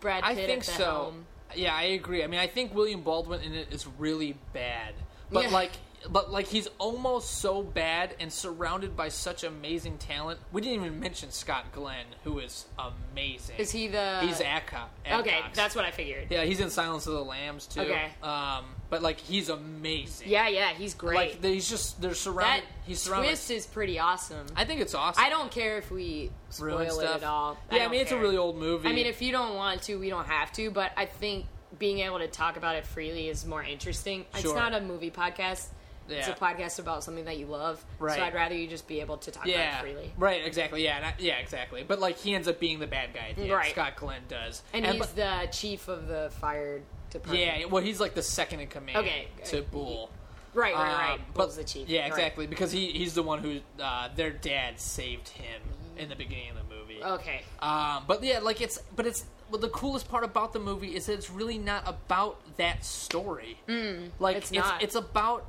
[0.00, 0.84] Brad I Pitt think at the so.
[0.84, 1.26] helm.
[1.54, 2.22] Yeah, I agree.
[2.22, 4.94] I mean, I think William Baldwin in it is really bad,
[5.32, 5.50] but Yeah.
[5.50, 5.72] like,
[6.08, 10.38] but like he's almost so bad and surrounded by such amazing talent.
[10.52, 13.56] We didn't even mention Scott Glenn, who is amazing.
[13.58, 14.20] Is he the?
[14.20, 14.88] He's Adcox.
[15.10, 15.40] okay.
[15.54, 16.28] That's what I figured.
[16.30, 16.44] yeah.
[16.44, 17.80] He's in Silence of the Lambs too.
[17.80, 18.10] Okay.
[18.22, 20.28] Um, but like he's amazing.
[20.28, 21.14] Yeah, yeah, he's great.
[21.14, 22.64] Like he's just they're that surrounded.
[22.84, 23.28] he's surrounded.
[23.28, 24.46] twist is pretty awesome.
[24.56, 25.24] I think it's awesome.
[25.24, 27.22] I don't care if we Ruin spoil it stuff.
[27.22, 27.58] at all.
[27.70, 28.88] Yeah, I, don't mean it's a really old movie.
[28.88, 30.70] I mean, if you don't want to, we don't have to.
[30.70, 31.46] But I think
[31.78, 34.26] being able to talk about it freely is more interesting.
[34.34, 35.68] It's not a movie podcast.
[36.08, 37.84] It's a podcast about something that you love.
[38.00, 38.16] Right.
[38.16, 40.12] So I'd rather you just be able to talk about it freely.
[40.18, 40.82] right, exactly.
[40.82, 41.84] Yeah, and I- yeah, exactly.
[41.86, 43.28] But like he ends up being the bad guy.
[43.30, 43.52] At the end.
[43.52, 43.70] Right.
[43.70, 47.40] Scott Glenn does, And, he's but- the chief of the fire department.
[47.60, 48.98] yeah, well, he's like the second in command.
[48.98, 49.28] Okay.
[49.46, 50.10] to Bull.
[50.52, 51.20] Right, right, Um, right.
[51.34, 51.88] but- Bull's the chief.
[51.88, 52.08] Yeah, Right.
[52.08, 52.46] exactly.
[52.46, 55.60] Because he he's the one who uh, their dad saved him
[55.96, 57.02] in the beginning of the movie.
[57.02, 57.42] Okay.
[57.60, 61.06] Um, but yeah, like it's but it's well, the coolest part about the movie is
[61.06, 63.58] that it's really not about that story.
[63.68, 64.82] Mm, like it's it's not.
[64.82, 65.46] it's about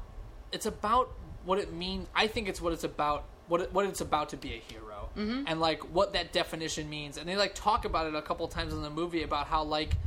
[0.51, 1.09] it's about
[1.45, 2.07] what it means.
[2.13, 3.25] I think it's what it's about.
[3.47, 5.43] What it, what it's about to be a hero, mm-hmm.
[5.45, 7.17] and like what that definition means.
[7.17, 9.97] And they like talk about it a couple times in the movie about how like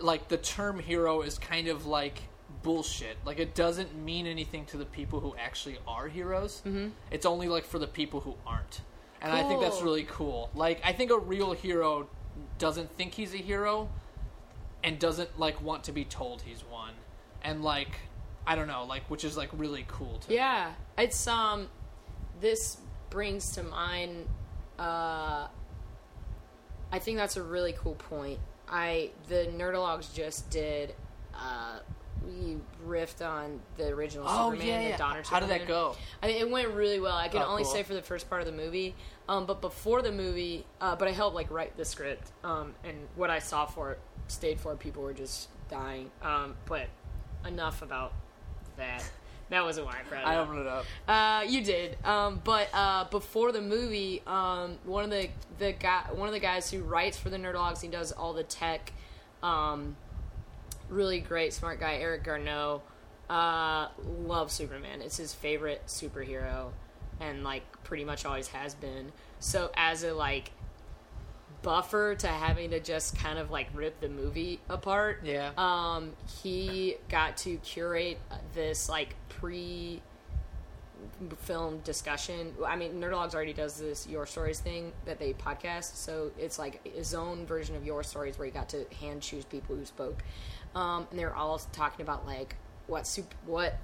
[0.00, 2.20] like the term hero is kind of like
[2.62, 3.16] bullshit.
[3.24, 6.62] Like it doesn't mean anything to the people who actually are heroes.
[6.66, 6.88] Mm-hmm.
[7.10, 8.80] It's only like for the people who aren't.
[9.20, 10.50] And I think that's really cool.
[10.54, 12.08] Like I think a real hero
[12.58, 13.88] doesn't think he's a hero
[14.84, 16.94] and doesn't like want to be told he's one.
[17.42, 17.98] And like
[18.46, 20.36] I don't know, like which is like really cool to me.
[20.36, 21.68] Yeah, it's um,
[22.40, 22.78] this
[23.10, 24.26] brings to mind.
[24.78, 25.48] Uh,
[26.90, 28.38] I think that's a really cool point.
[28.70, 30.94] I the Nerdologues just did.
[31.34, 31.78] Uh,
[32.26, 34.96] we riffed on the original Oh Superman, yeah, the yeah.
[34.96, 35.94] Donner How did that go?
[36.22, 37.16] I mean, it went really well.
[37.16, 37.72] I can Oh, only cool.
[37.72, 38.94] say for the first part of the movie,
[39.28, 42.96] um, but before the movie, uh, but I helped like write the script, um, and
[43.14, 46.10] what I saw for it, stayed for, people were just dying.
[46.20, 46.88] Um, but
[47.46, 48.12] enough about
[48.76, 49.08] that.
[49.50, 50.46] That wasn't why I brought it I up.
[50.48, 50.84] opened it up.
[51.08, 51.96] Uh, you did.
[52.04, 56.40] Um, but uh, before the movie, um, one of the the guy, one of the
[56.40, 58.92] guys who writes for the Nerdologues, he does all the tech.
[59.42, 59.96] Um,
[60.88, 62.82] really great, smart guy, Eric Garneau.
[63.30, 63.88] Uh,
[64.26, 65.02] loves Superman.
[65.02, 66.70] It's his favorite superhero,
[67.20, 69.12] and like pretty much always has been.
[69.38, 70.50] So as a like
[71.62, 75.50] buffer to having to just kind of like rip the movie apart, Yeah.
[75.58, 78.18] um, he got to curate
[78.54, 80.02] this like pre
[81.40, 82.54] film discussion.
[82.66, 86.84] I mean, Nerdologues already does this Your Stories thing that they podcast, so it's like
[86.94, 90.22] his own version of Your Stories where he got to hand choose people who spoke,
[90.74, 92.56] um, and they're all talking about like
[92.88, 93.78] what sup- what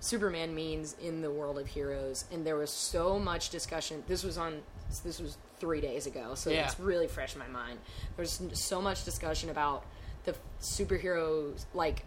[0.00, 4.02] Superman means in the world of heroes, and there was so much discussion.
[4.06, 4.62] This was on
[5.04, 6.64] this was three days ago, so Yeah.
[6.66, 7.78] it's really fresh in my mind.
[8.16, 9.84] There's so much discussion about
[10.24, 12.04] the superheroes, like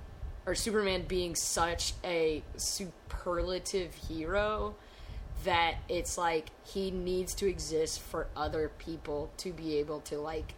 [0.50, 4.74] or Superman being such a superlative hero
[5.44, 10.56] that it's like he needs to exist for other people to be able to like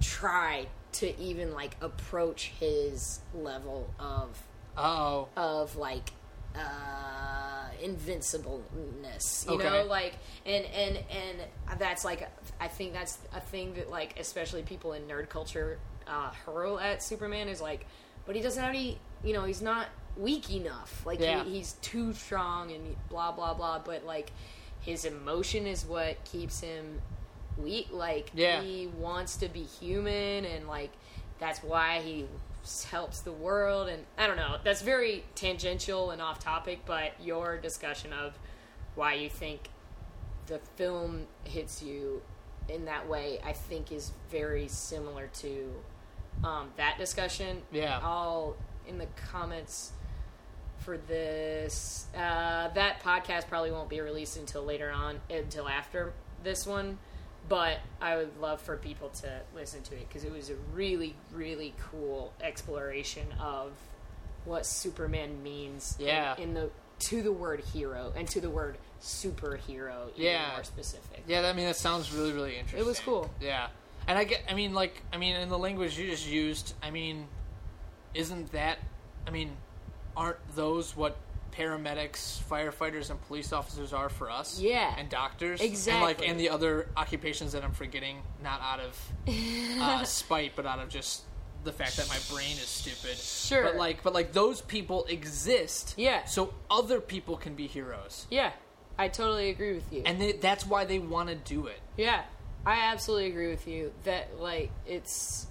[0.00, 4.40] try to even like approach his level of
[4.76, 5.26] Oh.
[5.36, 6.12] of like
[6.54, 9.64] uh invincibleness you Okay.
[9.68, 10.14] know like
[10.46, 12.28] and and and that's like
[12.60, 17.02] i think that's a thing that like especially people in nerd culture uh hurl at
[17.02, 17.86] superman is like
[18.26, 21.06] but he doesn't have any you know he's not weak enough.
[21.06, 21.44] Like Yeah.
[21.44, 23.78] he, he's too strong and blah blah blah.
[23.78, 24.32] But like
[24.80, 27.00] his emotion is what keeps him
[27.56, 27.88] weak.
[27.92, 28.60] Like Yeah.
[28.60, 30.90] he wants to be human and like
[31.38, 32.26] that's why he
[32.90, 33.88] helps the world.
[33.88, 34.56] And i don't know.
[34.64, 38.36] That's very tangential and off topic but your discussion of
[38.96, 39.68] why you think
[40.46, 42.22] the film hits you
[42.68, 45.72] in that way i think is very similar to
[46.44, 47.98] um, that discussion Yeah.
[48.02, 49.92] i'll in the comments
[50.78, 56.66] for this uh, that podcast probably won't be released until later on until after this
[56.66, 56.98] one
[57.48, 61.14] but I would love for people to listen to it because it was a really,
[61.32, 63.72] really cool exploration of
[64.44, 65.96] what Superman means.
[65.98, 66.36] in- Yeah.
[66.36, 70.50] In, the to the word hero and to the word superhero, Yeah.
[70.52, 71.24] more specific.
[71.26, 72.80] Yeah, I mean that sounds really really interesting.
[72.80, 73.30] It was cool.
[73.40, 73.68] Yeah,
[74.08, 74.42] and I get.
[74.50, 77.28] I mean, like, I mean, in the language you just used, I mean,
[78.14, 78.78] isn't that?
[79.26, 79.56] I mean,
[80.16, 81.16] aren't those what
[81.52, 84.60] paramedics, firefighters, and police officers are for us?
[84.60, 84.94] Yeah.
[84.96, 85.92] and doctors, Exactly.
[85.92, 88.98] and like, and the other occupations that I'm forgetting, not out of
[89.80, 91.22] uh, spite, but out of just
[91.64, 93.16] the fact that my brain is stupid.
[93.16, 93.64] Sure.
[93.64, 95.94] But like, but like, those people exist.
[95.96, 96.24] Yeah.
[96.24, 98.52] So other people can be heroes, Yeah,
[98.96, 100.02] I totally agree with you.
[100.06, 101.80] and they, that's why they want to do it.
[101.96, 102.22] Yeah,
[102.68, 105.46] I absolutely agree with you that like it's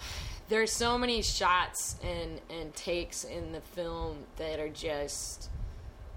[0.48, 5.50] there's so many shots and and takes in the film that are just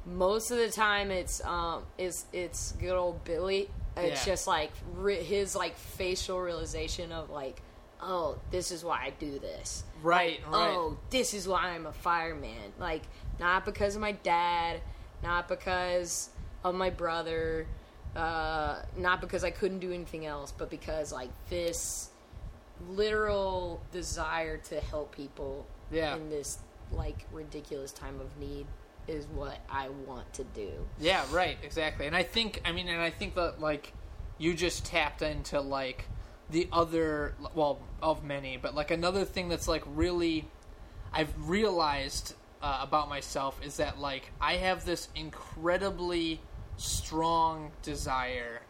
[0.06, 3.70] most of the time it's um is it's good old Billy.
[3.98, 4.32] It's Yeah.
[4.32, 7.62] just like re- his like facial realization of like
[8.02, 9.84] oh this is why I do this.
[10.02, 10.40] Right.
[10.48, 10.70] Right.
[10.74, 12.72] oh, this is why I'm a fireman.
[12.80, 13.02] Like,
[13.42, 14.80] not because of my dad,
[15.22, 16.30] not because
[16.64, 17.68] of my brother,
[18.16, 22.10] uh, not because I couldn't do anything else, but because, like, this
[22.90, 26.16] literal desire to help people Yeah.
[26.16, 26.60] in this,
[26.92, 28.66] like, ridiculous time of need
[29.08, 30.88] is what I want to do.
[31.00, 32.06] Yeah, right, exactly.
[32.06, 33.94] And I think, I mean, and I think that like
[34.38, 36.06] you just tapped into like
[36.50, 40.48] the other, well, of many, but like another thing that's like really,
[41.12, 46.40] I've realized uh, about myself is that like I have this incredibly
[46.80, 48.62] strong desire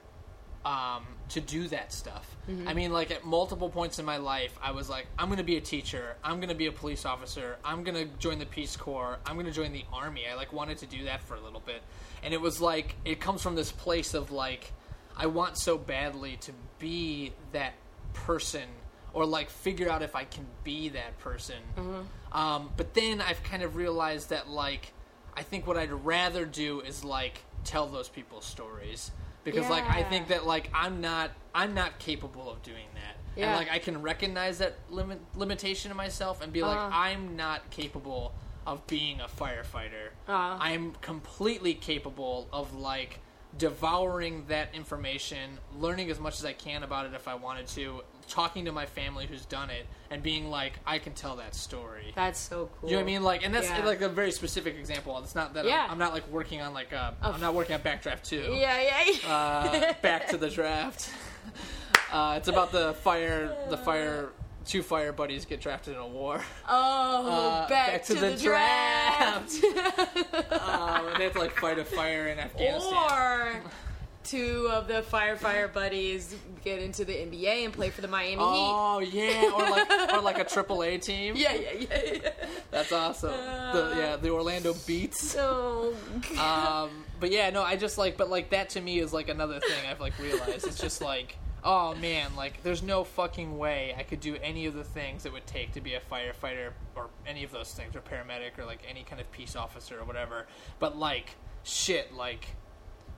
[0.66, 2.36] um, to do that stuff.
[2.68, 5.44] I mean, like at multiple points in my life, I was like, I'm going to
[5.44, 6.16] be a teacher.
[6.24, 7.58] I'm going to be a police officer.
[7.64, 9.20] I'm going to join the Peace Corps.
[9.26, 10.24] I'm going to join the army.
[10.30, 11.82] I like wanted to do that for a little bit,
[12.24, 14.74] and it was like it comes from this place of like,
[15.16, 17.74] I want so badly to be that
[18.14, 18.68] person
[19.14, 21.58] or like figure out if I can be that person.
[22.32, 24.94] Um, but then I've kind of realized that like
[25.36, 29.12] I think what I'd rather do is like tell those people's stories
[29.44, 33.18] because like I think that like I'm not I'm not capable of doing that.
[33.36, 33.48] Yeah.
[33.48, 36.90] And like I can recognize that limit limitation in myself and be like Uh-huh.
[36.92, 38.34] I'm not capable
[38.68, 40.10] of being a firefighter.
[40.28, 40.58] Uh-huh.
[40.60, 43.20] I'm completely capable of like
[43.58, 48.02] devouring that information, learning as much as I can about it if I wanted to,
[48.30, 52.14] talking to my family who's done it, and being like, I can tell that story.
[52.16, 52.90] That's so cool.
[52.90, 53.24] You know what I mean?
[53.24, 53.84] Like, and that's Yeah.
[53.86, 55.18] like a very specific example.
[55.24, 55.84] It's not that Yeah.
[55.86, 57.32] I'm, I'm not like working on like uh, Oh.
[57.34, 58.56] I'm not working on Backdraft two.
[58.56, 59.30] Yeah, yeah.
[59.30, 61.10] Uh, back to the draft.
[62.12, 63.56] Uh, it's about the fire.
[63.70, 64.30] The fire.
[64.66, 66.42] Two fire buddies get drafted in a war.
[66.68, 69.64] oh, uh, back, to, the, draft.
[69.64, 69.74] Um,
[71.08, 72.94] and they have to like fight a fire in Afghanistan.
[72.94, 73.62] or
[74.30, 78.40] two of the firefighter buddies get into the NBA and play for the Miami Heat.
[78.42, 81.36] Oh yeah, or like or like a triple A team.
[81.36, 82.30] Yeah, yeah, yeah, yeah.
[82.72, 83.32] That's awesome.
[83.32, 85.22] the yeah, the Orlando Beats.
[85.22, 85.96] So,
[86.40, 86.90] Um,
[87.20, 89.90] but yeah, no, I just like, but like that to me is like another thing
[89.90, 90.68] I've like realized.
[90.68, 94.74] It's just like, oh man, like there's no fucking way I could do any of
[94.76, 98.02] the things it would take to be a firefighter or any of those things or
[98.02, 100.48] paramedic or like any kind of peace officer or whatever.
[100.80, 102.48] But like, shit, like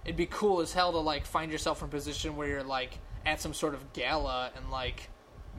[0.06, 2.98] it'd be cool as hell to like find yourself in a position where you're like
[3.26, 5.10] at some sort of gala and like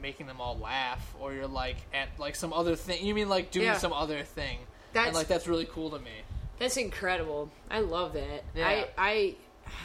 [0.01, 3.51] making them all laugh or you're like at like some other thing you mean like
[3.51, 3.77] doing Yeah.
[3.77, 6.11] some other thing and That's- like that's really cool to me
[6.59, 7.49] that's incredible.
[7.69, 8.43] I love that.
[8.55, 8.67] Yeah.
[8.67, 9.35] I, I,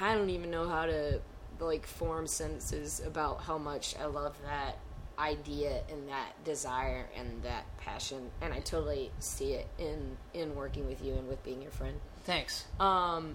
[0.02, 1.20] I don't even know how to
[1.58, 4.76] like form sentences about how much I love that
[5.18, 10.86] idea and that desire and that passion, and I totally see it in in working
[10.86, 11.98] with you and with being your friend.
[12.24, 13.34] thanks um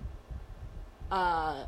[1.11, 1.65] uh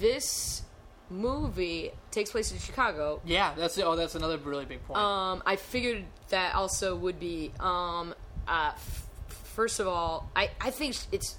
[0.00, 0.62] this
[1.10, 3.20] movie takes place in Chicago.
[3.24, 4.98] Yeah, that's oh, that's another really big point.
[4.98, 8.14] Um I figured that also would be um
[8.46, 9.06] uh f-
[9.54, 11.36] first of all, I I think it's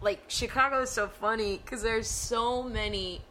[0.00, 3.22] like Chicago is so funny cuz there's so many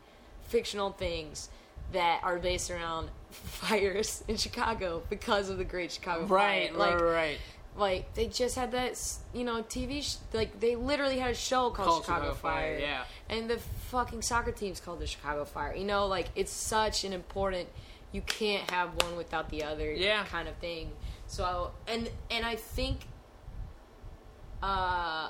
[0.47, 1.49] fictional things
[1.91, 6.77] that are based around fires in Chicago because of the Great Chicago right, Fire.
[6.77, 7.37] Like right, right.
[7.77, 9.01] Like they just had that
[9.33, 12.77] you know TV sh- like they literally had a show called, Called Chicago, Chicago Fire,
[12.77, 13.03] Fire, yeah.
[13.29, 13.57] and the
[13.89, 15.75] fucking soccer team's called the Chicago Fire.
[15.75, 17.67] You know, like it's such an important.
[18.11, 20.23] You can't have one without the other, Yeah.
[20.25, 20.91] kind of thing.
[21.27, 22.99] So and and I think,
[24.63, 25.29] uh,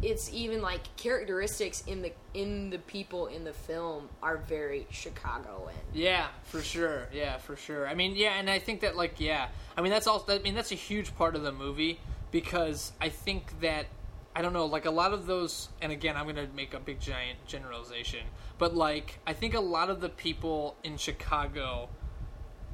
[0.00, 5.74] it's even like characteristics in the in the people in the film are very Chicagoan.
[5.92, 7.08] Yeah, for sure.
[7.12, 7.86] Yeah, for sure.
[7.86, 10.54] I mean, yeah, and I think that like yeah, I mean that's also I mean
[10.54, 12.00] that's a huge part of the movie
[12.30, 13.86] because I think that
[14.34, 16.98] I don't know, like a lot of those and again, I'm to make a big
[16.98, 18.26] giant generalization,
[18.58, 21.90] but like I think a lot of the people in Chicago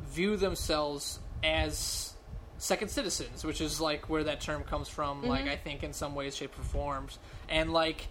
[0.06, 2.07] view themselves as
[2.58, 5.22] second citizens, which is like where that term comes from.
[5.24, 5.50] Like Mm-hmm.
[5.50, 7.18] I think in some ways, shape, or forms,
[7.48, 8.08] and like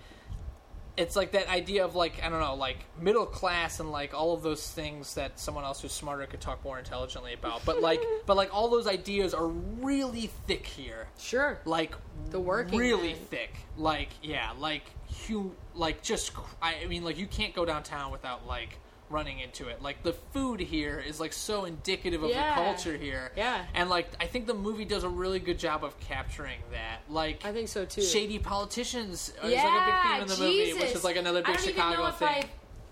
[0.96, 4.34] it's like that idea of like I don't know, like middle class and like all
[4.34, 7.64] of those things that someone else who's smarter could talk more intelligently about.
[7.66, 11.08] But like, but like all those ideas are really thick here.
[11.20, 11.60] Sure.
[11.66, 11.94] Like
[12.32, 13.22] The working really man.
[13.30, 13.54] thick.
[13.78, 14.84] Like yeah, like
[15.28, 16.32] you like just
[16.64, 18.80] I mean like you can't go downtown without like
[19.10, 19.82] running into it.
[19.82, 22.50] Like the food here is like so indicative of Yeah.
[22.56, 23.32] the culture here.
[23.38, 23.64] Yeah.
[23.74, 27.02] And like I think the movie does a really good job of capturing that.
[27.10, 28.02] Like I think so too.
[28.02, 30.74] shady politicians is yeah, like a big theme in the Jesus.
[30.74, 32.28] movie, which is like another big I don't Chicago even know if thing.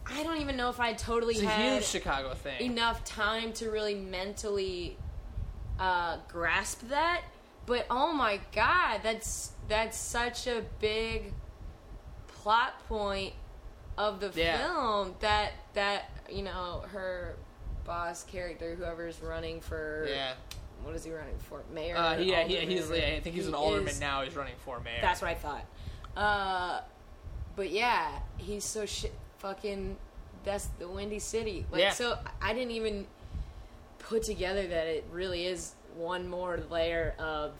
[0.08, 2.62] I, I don't even know if I totally It's a huge Chicago thing.
[2.62, 4.98] enough time to really mentally
[5.80, 7.22] uh, grasp that.
[7.66, 11.34] But oh my god, that's that's such a big
[12.28, 13.34] plot point
[13.98, 14.58] of the Yeah.
[14.60, 17.36] film that that you know her
[17.86, 20.34] boss character, whoever's running for yeah.
[20.84, 21.64] what is he running for?
[21.74, 21.96] Mayor?
[21.96, 22.90] Uh, yeah, he, he's.
[22.90, 24.24] Yeah, I think he's he an alderman is- now.
[24.24, 24.98] He's running for mayor.
[25.02, 25.66] That's what I thought.
[26.18, 26.82] Uh,
[27.56, 29.14] but yeah, he's so shit.
[29.38, 29.96] Fucking,
[30.44, 31.66] that's the Windy City.
[31.72, 31.92] Like, Yeah.
[31.92, 33.06] so I didn't even
[34.00, 37.52] put together that it really is one more layer of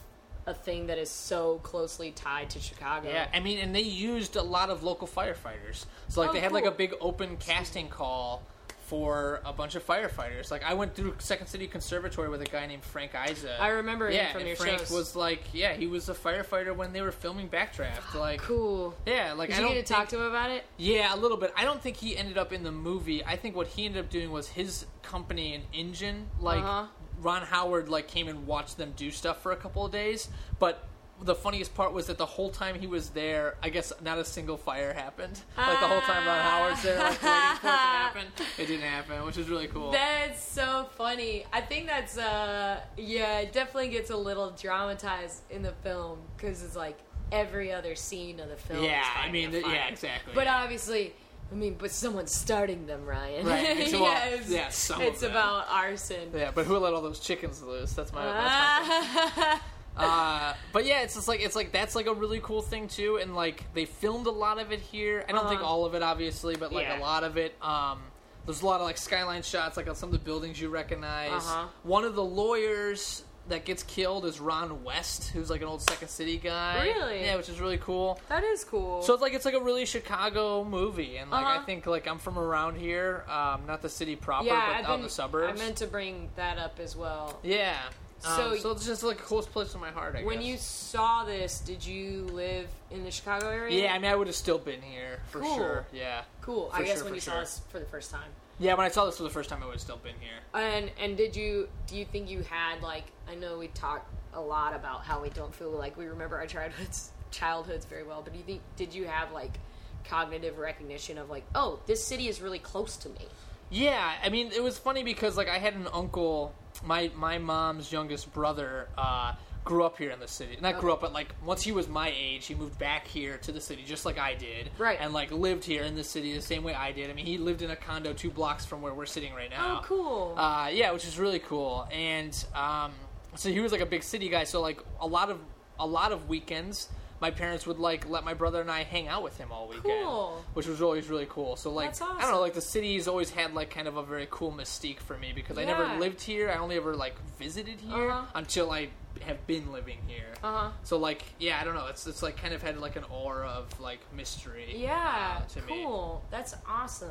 [0.46, 3.08] a thing that is so closely tied to Chicago.
[3.08, 5.86] Yeah, I mean, and they used a lot of local firefighters.
[6.08, 8.42] So like Oh, they had like a big open casting call
[8.86, 10.52] for a bunch of firefighters.
[10.52, 13.60] Like I went through Second City Conservatory with a guy named Frank Isa.
[13.60, 14.90] I remember him yeah, from and your Frank shows.
[14.92, 18.14] was like, yeah, he was a firefighter when they were filming Backdraft.
[18.14, 18.94] Like, cool.
[19.04, 20.64] yeah, like Did I you don't get to think, talk to him about it?
[20.76, 21.52] Yeah, a little bit.
[21.56, 23.24] I don't think he ended up in the movie.
[23.24, 26.86] I think what he ended up doing was his company and engine, like Uh-huh.
[27.20, 30.28] Ron Howard, like came and watched them do stuff for a couple of days.
[30.58, 30.84] But
[31.22, 34.24] the funniest part was that the whole time he was there, I guess not a
[34.24, 35.40] single fire happened.
[35.56, 38.26] Like the whole time Ron Howard's there, like waiting for it to happen,
[38.58, 39.92] it didn't happen, which is really cool.
[39.92, 41.46] That's so funny.
[41.52, 46.62] I think that's uh yeah, it definitely gets a little dramatized in the film because
[46.62, 46.98] it's like
[47.32, 48.84] every other scene of the film.
[48.84, 50.62] Yeah, I mean, yeah, exactly, But yeah.
[50.62, 51.14] obviously,
[51.50, 53.46] I mean, but someone's starting them, Ryan.
[53.46, 56.30] Right, it's about- yes, yeah, some it's about arson.
[56.34, 57.92] yeah, but who let all those chickens loose?
[57.92, 58.24] That's my.
[58.24, 59.60] That's my
[59.96, 63.16] uh, but yeah, it's just like it's like that's like a really cool thing too,
[63.16, 65.24] and like they filmed a lot of it here.
[65.28, 65.70] I don't think Uh-huh.
[65.70, 66.98] all of it, obviously, but like Yeah.
[66.98, 67.54] a lot of it.
[67.62, 68.00] Um,
[68.44, 71.30] there's a lot of like skyline shots, like on some of the buildings you recognize.
[71.32, 71.66] Uh-huh.
[71.84, 76.08] One of the lawyers that gets killed is Ron West, who's like an old Second
[76.08, 76.82] City guy.
[76.82, 77.20] Really?
[77.24, 78.20] Yeah, which is really cool.
[78.28, 79.02] that is cool.
[79.02, 81.64] So it's like it's like a really Chicago movie, and like I Uh-huh.
[81.66, 84.86] think like I'm from around here, um, not the city proper, yeah, but I've out
[84.88, 85.60] been, in the suburbs.
[85.60, 87.38] I meant to bring that up as well.
[87.42, 87.76] yeah.
[88.18, 90.16] So- Um, so it's just like a close place to my heart.
[90.16, 90.46] I When guess.
[90.46, 93.84] you saw this, did you live in the Chicago area?
[93.84, 95.54] Yeah, I mean, I would have still been here for Cool.
[95.54, 95.86] sure.
[95.92, 96.70] Yeah, Cool.
[96.70, 97.40] For I guess sure, when you saw sure.
[97.42, 98.30] this for the first time.
[98.58, 98.74] Yeah.
[98.74, 100.38] When I saw this for the first time, I would have still been here.
[100.54, 104.40] And and did you do you think you had like I know we talk a
[104.40, 108.32] lot about how we don't feel like we remember our childhoods childhoods very well, but
[108.32, 109.58] do you think did you have like
[110.04, 113.26] cognitive recognition of like oh this city is really close to me?
[113.68, 117.90] Yeah, I mean, it was funny because like I had an uncle, my my mom's
[117.90, 118.88] youngest brother.
[118.96, 119.34] uh
[119.66, 120.56] Grew up here in the city.
[120.62, 123.52] Not grew up, but like once he was my age, he moved back here to
[123.52, 124.70] the city, just like I did.
[124.78, 124.96] Right.
[125.00, 127.10] And like lived here in the city the same way I did.
[127.10, 129.80] I mean, he lived in a condo two blocks from where we're sitting right now.
[129.80, 130.34] Oh, cool.
[130.38, 131.88] Uh, yeah, which is really cool.
[131.92, 132.92] And um,
[133.34, 134.44] so he was like a big city guy.
[134.44, 135.40] So like a lot of
[135.78, 136.88] a lot of weekends,
[137.20, 139.84] my parents would like let my brother and I hang out with him all weekend,
[140.04, 140.44] Cool.
[140.54, 141.56] which was always really cool.
[141.56, 144.02] So like That's I don't know, like the city's always had like kind of a
[144.02, 146.50] very cool mystique for me because I never lived here.
[146.50, 148.26] I only ever like visited here Uh-huh.
[148.34, 148.88] until I
[149.22, 150.34] have been living here.
[150.44, 150.70] Uh huh.
[150.82, 151.86] So like yeah, I don't know.
[151.86, 154.74] It's it's like kind of had like an aura of like mystery.
[154.76, 155.82] Yeah, uh, to me.
[155.84, 156.22] cool.
[156.30, 157.10] That's awesome.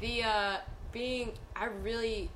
[0.00, 0.56] The uh
[0.92, 2.30] being I really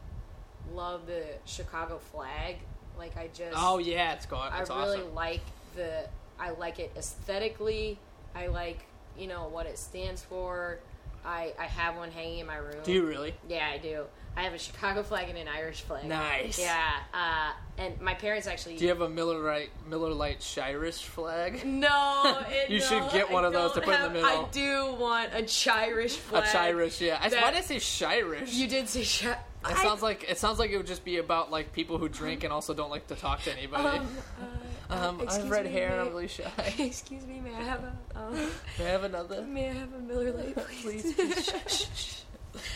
[0.74, 2.56] love the Chicago flag.
[2.98, 5.14] Like I just Oh yeah, it's got I really awesome.
[5.14, 5.40] like
[5.74, 6.06] the
[6.38, 7.98] I like it aesthetically.
[8.34, 8.86] I like,
[9.18, 10.78] you know, what it stands for.
[11.24, 12.76] I I have one hanging in my room.
[12.84, 13.34] Do you really?
[13.48, 14.04] Yeah, I do.
[14.36, 16.04] I have a Chicago flag and an Irish flag.
[16.04, 16.58] Nice.
[16.58, 16.90] Yeah.
[17.14, 21.64] Uh, and my parents actually Do you have a Miller Lite Miller Lite Shirish flag?
[21.64, 24.28] No, it, You should get one I of those to put in the middle.
[24.28, 26.44] I do want a Chirish flag.
[26.44, 26.46] A.
[26.48, 27.18] Chirish, yeah.
[27.22, 28.52] I, That- why did I say Shirish?
[28.52, 29.26] You did say sh-
[29.70, 32.42] It sounds like it sounds like it would just be about like people who drink
[32.42, 33.98] and also don't like to talk to anybody.
[33.98, 34.06] Um,
[34.40, 34.44] uh,
[34.94, 36.50] Um, I have red me, hair and I'm really shy.
[36.78, 38.34] Excuse me, may I have a um,
[38.78, 39.42] May I have another?
[39.42, 41.14] may I have a Miller Lite, please?
[41.14, 41.88] Please, please.
[41.94, 42.20] Shh.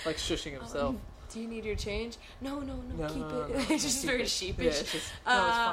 [0.07, 0.91] like shushing himself.
[0.95, 1.01] Um,
[1.33, 2.17] do you need your change?
[2.41, 3.51] No, no, no, no, keep no, it.
[3.51, 4.29] no, it's just very it.
[4.29, 4.65] sheepish.
[4.65, 5.65] Yeah, it's just, no, it's Uh,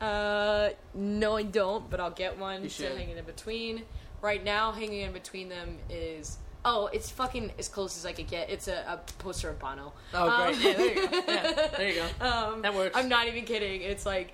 [0.00, 0.08] fine.
[0.08, 2.96] Uh, no, I don't, but I'll get one You to should.
[2.98, 3.82] hang in between.
[4.20, 8.28] Right now, hanging in between them is Oh, it's fucking as close as I could
[8.28, 8.48] get.
[8.48, 9.92] It's a, a poster of Bono.
[10.14, 10.58] Oh, Um, great.
[10.60, 11.16] Yeah, there you go.
[11.26, 12.24] Yeah, there you go.
[12.26, 12.96] Um, That works.
[12.96, 13.82] I'm not even kidding.
[13.82, 14.32] It's like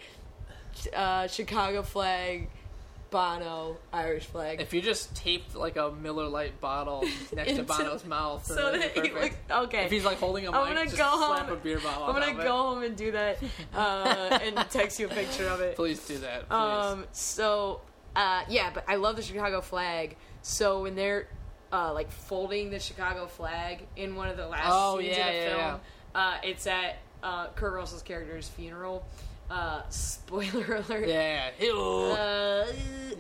[0.95, 2.49] uh, Chicago flag,
[3.11, 4.61] Bono, Irish flag.
[4.61, 7.01] If you just taped like a Miller Lite bottle
[7.33, 9.49] next to Into- Bono's mouth, so that he perfect.
[9.51, 9.85] look okay.
[9.87, 11.53] If he's like holding a mic, I'm gonna just go slap home.
[11.53, 12.05] a beer bottle.
[12.05, 12.62] I'm on gonna top of go it.
[12.74, 13.39] home and do that,
[13.74, 15.74] uh, and text you a picture of it.
[15.76, 16.49] Please do that.
[16.49, 16.55] Please.
[16.55, 17.81] Um, so
[18.14, 20.16] uh, yeah, but I love the Chicago flag.
[20.43, 21.29] So when they're
[21.72, 25.33] uh, like folding the Chicago flag in one of the last Oh, scenes yeah, of
[25.35, 25.81] the yeah, film,
[26.14, 29.05] Uh, it's at uh, Kurt Russell's character's funeral.
[29.51, 31.09] Uh, spoiler alert.
[31.09, 31.51] yeah.
[31.61, 31.76] Ew.
[31.78, 32.66] Uh,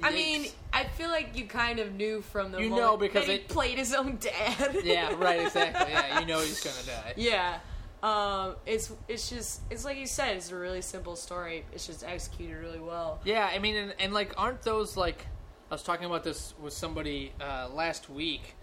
[0.02, 3.26] I mean, I feel like you kind of knew from the You moment know because
[3.26, 4.76] that he it- played his own dad.
[4.84, 5.40] yeah, right.
[5.40, 5.92] Exactly.
[5.92, 7.14] Yeah, you know he's gonna die.
[7.16, 7.58] yeah.
[8.02, 11.64] Um, it's it's just it's like you said, it's a really simple story.
[11.72, 13.20] It's just executed really well.
[13.24, 15.26] Yeah, I mean, and, and like, aren't those like?
[15.70, 18.54] I was talking about this with somebody uh, last week,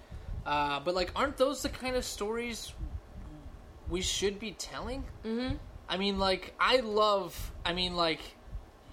[0.45, 2.71] uh, but like, aren't those the kind of stories
[3.89, 5.03] we should be telling?
[5.25, 5.55] Mm-hmm.
[5.87, 7.51] I mean, like, I love.
[7.65, 8.19] I mean, like,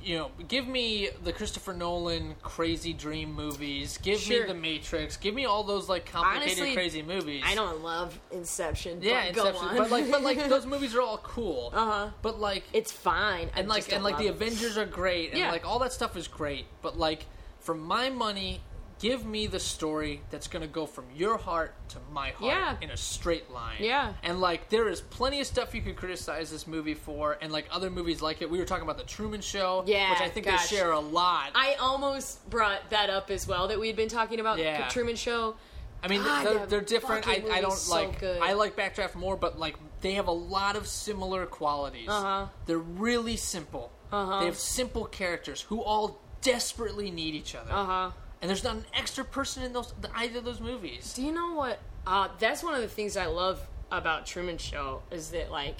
[0.03, 3.99] you know, give me the Christopher Nolan crazy dream movies.
[4.03, 4.41] Give Sure.
[4.43, 5.17] me the Matrix.
[5.17, 7.43] Give me all those like complicated, Honestly, crazy movies.
[7.47, 8.99] I don't love Inception.
[9.01, 9.77] Yeah, but go Inception, on.
[9.77, 11.71] but like, but like, those movies are all cool.
[11.73, 12.11] Uh huh.
[12.21, 13.49] But like, It's fine.
[13.55, 14.31] I and like and like the it.
[14.31, 15.51] Avengers are great and Yeah.
[15.53, 17.27] like all that stuff is great, but like
[17.61, 18.61] for my money,
[19.03, 22.77] give me the story that's gonna go from your heart to my heart Yeah.
[22.81, 23.77] in a straight line.
[23.81, 24.13] Yeah.
[24.23, 27.67] And like there is plenty of stuff you could criticize this movie for, and like
[27.73, 28.49] other movies like it.
[28.51, 30.71] We were talking about the Truman Show, Yeah, which I think gosh.
[30.71, 31.51] they share a lot.
[31.57, 34.87] I almost brought that up as well that we'd been talking about Yeah.
[34.87, 35.57] the Truman Show.
[36.05, 37.27] I mean, God, they're, they're different.
[37.29, 38.21] I, I don't so like.
[38.21, 38.41] good.
[38.41, 42.09] I like Backdraft more, but like they have a lot of similar qualities.
[42.09, 42.47] Uh-huh.
[42.67, 43.93] They're really simple.
[44.13, 44.41] Uh-huh.
[44.41, 47.71] They have simple characters who all desperately need each other.
[47.73, 48.11] Uh huh.
[48.43, 51.15] And there's not an extra person in those either of those movies.
[51.15, 51.79] Do you know what?
[52.07, 55.77] Uh, that's one of the things I love about Truman Show is that like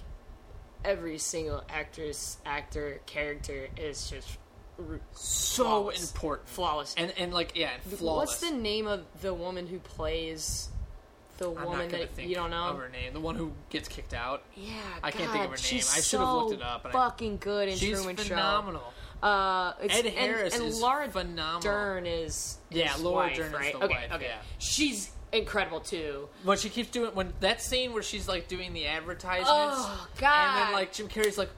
[0.85, 4.39] every single actress, actor, character is just
[5.13, 6.13] So flawless.
[6.13, 6.49] important.
[6.49, 6.95] flawless.
[6.97, 8.29] And and like yeah, and flawless.
[8.41, 10.69] What's the name of the woman who plays
[11.39, 12.69] the I'm woman that you don't know?
[12.69, 13.13] of her name.
[13.13, 14.43] The one who gets kicked out.
[14.55, 15.83] Yeah, I can't think of her name.
[15.97, 18.81] I should have looked so it up, I- fucking good in She's Truman phenomenal.
[18.83, 19.02] Show.
[19.23, 21.61] Uh, it's, Ed and- Harris and, is Laura phenomenal.
[21.61, 23.73] Dern is Yeah, Laura wife, Dern is right?
[23.73, 24.25] the okay, wife, okay.
[24.25, 24.39] yeah.
[24.59, 26.29] She's incredible too.
[26.45, 30.49] When she keeps doing when that scene where she's like doing the advertisements, Oh, god,
[30.59, 31.51] and then like Jim Carrey's like,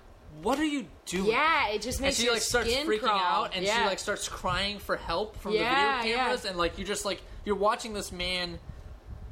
[0.43, 3.19] "What are you doing?" Yeah, it just and makes she your like starts freaking crawl.
[3.19, 3.79] out, and yeah.
[3.83, 6.23] she like starts crying for help from Yeah, the video yeah.
[6.25, 8.59] cameras, and like you just like you're watching this man.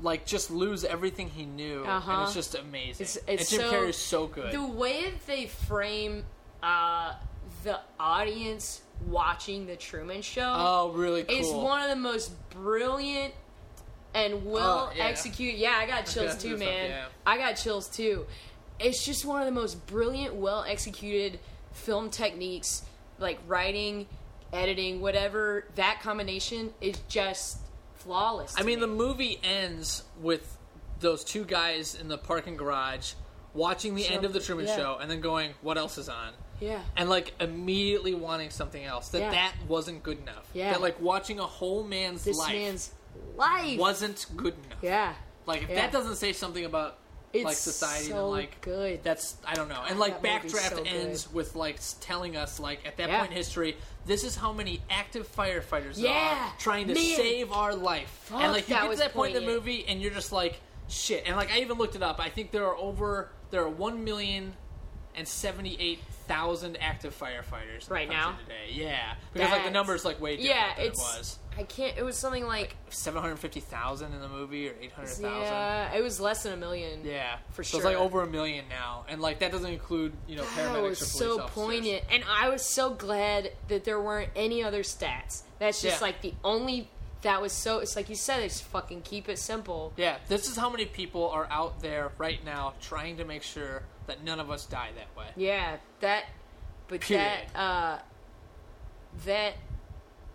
[0.00, 2.22] Like just lose everything he knew, and Uh-huh.
[2.24, 3.04] it's just amazing.
[3.04, 4.50] It's- it's and Jim so- Carrey's so good.
[4.52, 6.24] the way that they frame
[6.60, 7.12] uh,
[7.62, 11.36] the audience watching the Truman Show oh, really cool.
[11.36, 13.34] is one of the most brilliant
[14.14, 15.04] and well Oh, yeah.
[15.04, 15.58] executed.
[15.58, 16.90] Yeah, I got chills too, man.
[16.90, 17.04] yeah.
[17.26, 18.26] I got chills too.
[18.78, 21.38] It's just one of the most brilliant, well executed
[21.72, 22.82] film techniques,
[23.18, 24.06] like writing,
[24.52, 25.64] editing, whatever.
[25.76, 27.58] That combination is just
[27.94, 28.54] flawless.
[28.58, 28.86] I mean, me.
[28.86, 30.58] the movie ends with
[31.00, 33.14] those two guys in the parking garage
[33.54, 34.76] watching the end of the Truman yeah.
[34.76, 36.32] Show and then going, "What else is on?"
[36.62, 36.80] Yeah.
[36.96, 39.08] and like immediately wanting something else.
[39.10, 39.30] That Yeah.
[39.32, 40.48] that wasn't good enough.
[40.54, 40.72] Yeah.
[40.72, 42.90] That like watching a whole man's This life man's
[43.36, 44.78] life wasn't good enough.
[44.82, 45.14] Yeah.
[45.46, 45.74] Like if Yeah.
[45.82, 46.98] that doesn't say something about
[47.32, 49.02] It's like society, so then like good.
[49.02, 49.82] that's I don't know.
[49.88, 50.86] And like that Backdraft so good.
[50.86, 53.18] ends with like telling us like at that Yeah.
[53.20, 56.10] point in history, this is how many active firefighters Yeah.
[56.50, 57.16] are trying to Man.
[57.16, 58.10] save our life.
[58.24, 60.60] Fuck, and like you get to that point in the movie and you're just like
[60.88, 61.24] shit.
[61.26, 62.20] And like I even looked it up.
[62.20, 64.54] I think there are over there are one million
[65.14, 68.36] and seventy eight thousand active firefighters Right now?
[68.44, 68.72] today.
[68.72, 70.98] Yeah, because like the That's- numbers like way different Yeah, than it's.
[71.00, 71.38] it was.
[71.58, 71.98] I can't.
[71.98, 72.76] It was something like.
[72.88, 75.24] Seven hundred fifty thousand in the movie or eight hundred thousand.
[75.42, 77.00] Yeah, it was less than a million.
[77.04, 77.72] Yeah, For sure.
[77.82, 80.72] So it's like over a million now, and like that doesn't include you know paramedics
[80.72, 81.50] That was so officers.
[81.54, 85.42] poignant, and I was so glad that there weren't any other stats.
[85.58, 86.06] That's just Yeah.
[86.06, 86.88] like the only.
[87.20, 87.78] That was so.
[87.78, 88.42] It's like you said.
[88.42, 89.92] It's fucking keep it simple.
[89.98, 93.82] Yeah, this is how many people are out there right now trying to make sure
[94.12, 95.26] that none of us die that way.
[95.36, 96.24] Yeah, that.
[96.88, 97.26] But Period.
[97.54, 97.58] that.
[97.58, 97.98] uh
[99.24, 99.54] That.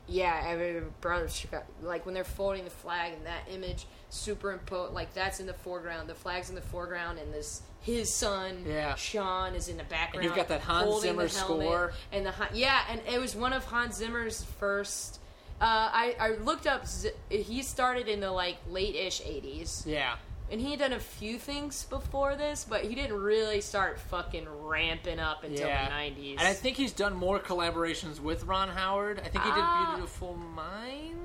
[0.10, 4.94] Yeah, I mean, brothers, Chicago- like when they're folding the flag and that image superimposed,
[4.94, 6.08] like that's in the foreground.
[6.10, 8.96] The flag's in the foreground, and this his son, Yeah.
[8.96, 10.24] Sean, is in the background.
[10.26, 11.92] you've got that Hans Zimmer score.
[12.14, 15.20] and the yeah, and it was one of Hans Zimmer's first.
[15.60, 16.86] Uh, I I looked up.
[17.30, 19.86] He started in the like late ish '80s.
[19.86, 20.16] Yeah,
[20.52, 24.48] and he had done a few things before this, but he didn't really start fucking
[24.64, 25.86] ramping up until yeah.
[25.86, 26.38] the nineties.
[26.40, 29.20] And I think he's done more collaborations with Ron Howard.
[29.20, 29.94] I think he did Ah.
[29.96, 31.16] Beautiful Mind.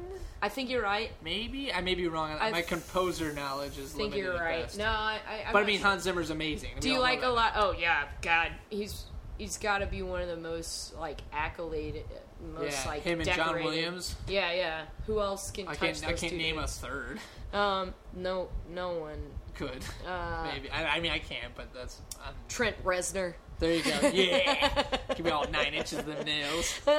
[0.44, 1.12] I think you're right.
[1.22, 2.32] Maybe I may be wrong.
[2.32, 4.62] I My th- composer knowledge is I think limited you're at right.
[4.64, 4.76] best.
[4.78, 5.20] No, I.
[5.28, 5.88] I I'm but I not mean sure.
[5.88, 6.70] Hans Zimmer's amazing.
[6.80, 7.52] Do you like a lot?
[7.54, 9.04] Oh yeah, God, he's
[9.38, 12.02] he's got to be one of the most like accoladed,
[12.42, 14.16] most Yeah, like him and John Williams.
[14.28, 14.82] Yeah, yeah.
[15.06, 16.06] Who else can I touch can't.
[16.08, 17.18] I can't name a third.
[17.52, 19.18] Um, no, no one.
[19.54, 20.70] Could Uh, maybe.
[20.70, 22.00] I, I mean, I can't, but that's.
[22.24, 23.34] I'm, Trent Reznor.
[23.58, 24.08] there you go.
[24.08, 24.84] Yeah,
[25.14, 26.80] give me all nine inches of the nails.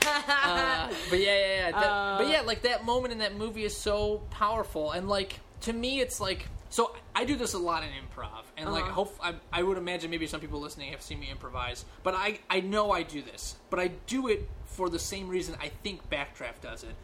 [0.00, 1.70] Uh, but yeah, yeah, yeah.
[1.72, 5.40] That, Uh, but yeah, like that moment in that movie is so powerful, and like
[5.62, 6.94] to me, it's like so.
[7.14, 8.92] I do this a lot in improv, and like Uh-huh.
[8.92, 12.38] hope I, I would imagine maybe some people listening have seen me improvise, but I
[12.48, 16.08] I know I do this, but I do it for the same reason I think
[16.08, 16.94] Backdraft does it.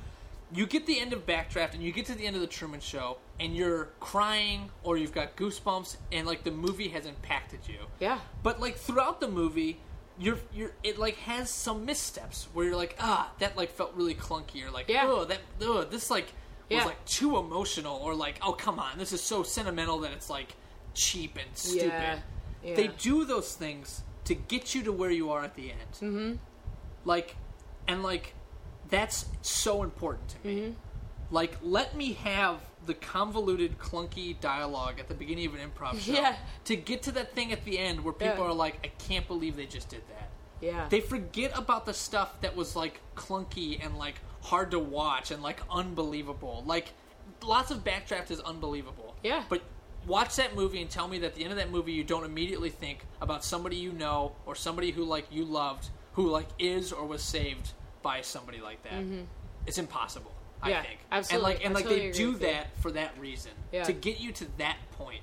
[0.53, 2.79] You get the end of Backdraft, and you get to the end of the Truman
[2.79, 7.79] Show, and you're crying, or you've got goosebumps, and like the movie has impacted you.
[7.99, 8.21] yeah.
[8.45, 9.81] But like throughout the movie,
[10.17, 14.15] you're you're it like has some missteps where you're like ah that like felt really
[14.15, 15.07] clunky or like Yeah.
[15.09, 16.33] oh that oh this like
[16.71, 16.85] was Yeah.
[16.85, 20.55] like too emotional or like oh come on this is so sentimental that it's like
[20.95, 21.87] cheap and stupid.
[21.89, 22.19] Yeah.
[22.65, 22.77] Yeah.
[22.77, 25.93] They do those things to get you to where you are at the end.
[26.01, 26.33] Mm-hmm.
[27.05, 27.37] Like,
[27.87, 28.35] and like
[28.89, 30.57] that's so important to me.
[30.61, 30.73] Mm-hmm.
[31.31, 36.13] Like, let me have the convoluted, clunky dialogue at the beginning of an improv show
[36.13, 36.37] Yeah.
[36.65, 38.51] to get to that thing at the end where people Yeah.
[38.51, 40.31] are like, I can't believe they just did that.
[40.65, 40.87] Yeah.
[40.89, 45.43] They forget about the stuff that was like clunky and like hard to watch and
[45.43, 46.63] like unbelievable.
[46.67, 46.93] Like,
[47.43, 49.15] lots of Backdraft is unbelievable.
[49.23, 49.45] Yeah.
[49.49, 49.63] But
[50.07, 52.25] watch that movie and tell me that at the end of that movie you don't
[52.25, 56.93] immediately think about somebody you know or somebody who like you loved who like is
[56.93, 59.03] or was saved by somebody like that.
[59.67, 60.31] It's impossible.
[60.63, 60.71] I Mm-hmm.
[60.71, 60.99] Yeah, think.
[61.13, 61.35] absolutely.
[61.37, 63.85] And like and I like totally they do that for that reason Yeah.
[63.85, 65.21] to get you to that point.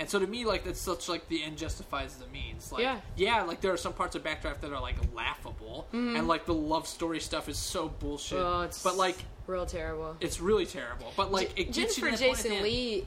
[0.00, 2.70] And so to me, like that's such like the end justifies the means.
[2.70, 3.00] Like Yeah.
[3.16, 6.54] yeah, like there are some parts of Backdraft that are like laughable, and like the
[6.54, 8.38] love story stuff is so bullshit.
[8.38, 8.46] Mm-hmm.
[8.60, 9.16] Oh, it's but like
[9.48, 10.16] real terrible.
[10.20, 11.12] it's really terrible.
[11.16, 12.62] But like it gets you Jennifer to point at Jason.
[12.62, 13.06] Leigh,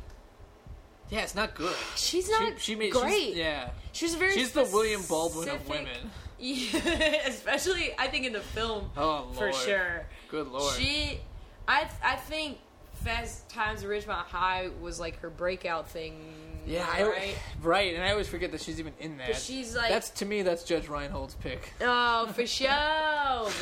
[1.09, 1.75] Yeah, it's not good.
[1.95, 3.11] she's not she made great.
[3.29, 4.33] She's, yeah, She's very.
[4.33, 5.87] she's the William Baldwin of women.
[6.43, 10.07] Yeah, especially I think in the film Oh for sure.
[10.27, 10.73] Good lord.
[10.75, 11.19] She,
[11.67, 12.57] I, I think
[13.03, 16.33] Fast Times at Ridgemont High was like her breakout thing.
[16.67, 17.35] yeah, I, right.
[17.61, 19.31] right, and I always forget that she's even in that.
[19.31, 21.73] 'Cause she's like- that's to me, that's Judge Reinhold's pick.
[21.81, 22.69] Oh, for sure.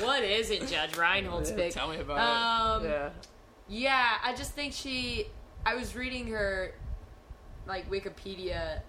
[0.06, 1.74] what is it, Judge Reinhold's pick?
[1.74, 2.20] Tell me about
[2.82, 2.90] Um, it.
[2.90, 3.10] Yeah.
[3.72, 5.28] Yeah, I just think she.
[5.66, 6.74] I was reading her,
[7.68, 8.82] like Wikipedia,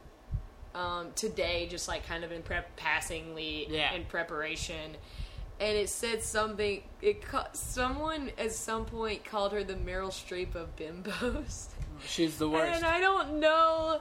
[0.75, 3.93] um, today, just like kind of in prep, passingly Yeah.
[3.93, 4.97] in preparation,
[5.61, 6.83] and it said something.
[7.03, 11.67] It someone at some point called her the Meryl Streep of bimbos,
[12.07, 12.77] She's the worst.
[12.77, 14.01] and I don't know.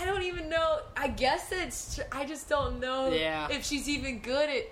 [0.00, 0.80] I don't even know.
[0.96, 2.00] I guess it's.
[2.12, 3.48] I just don't know Yeah.
[3.50, 4.64] if she's even good at.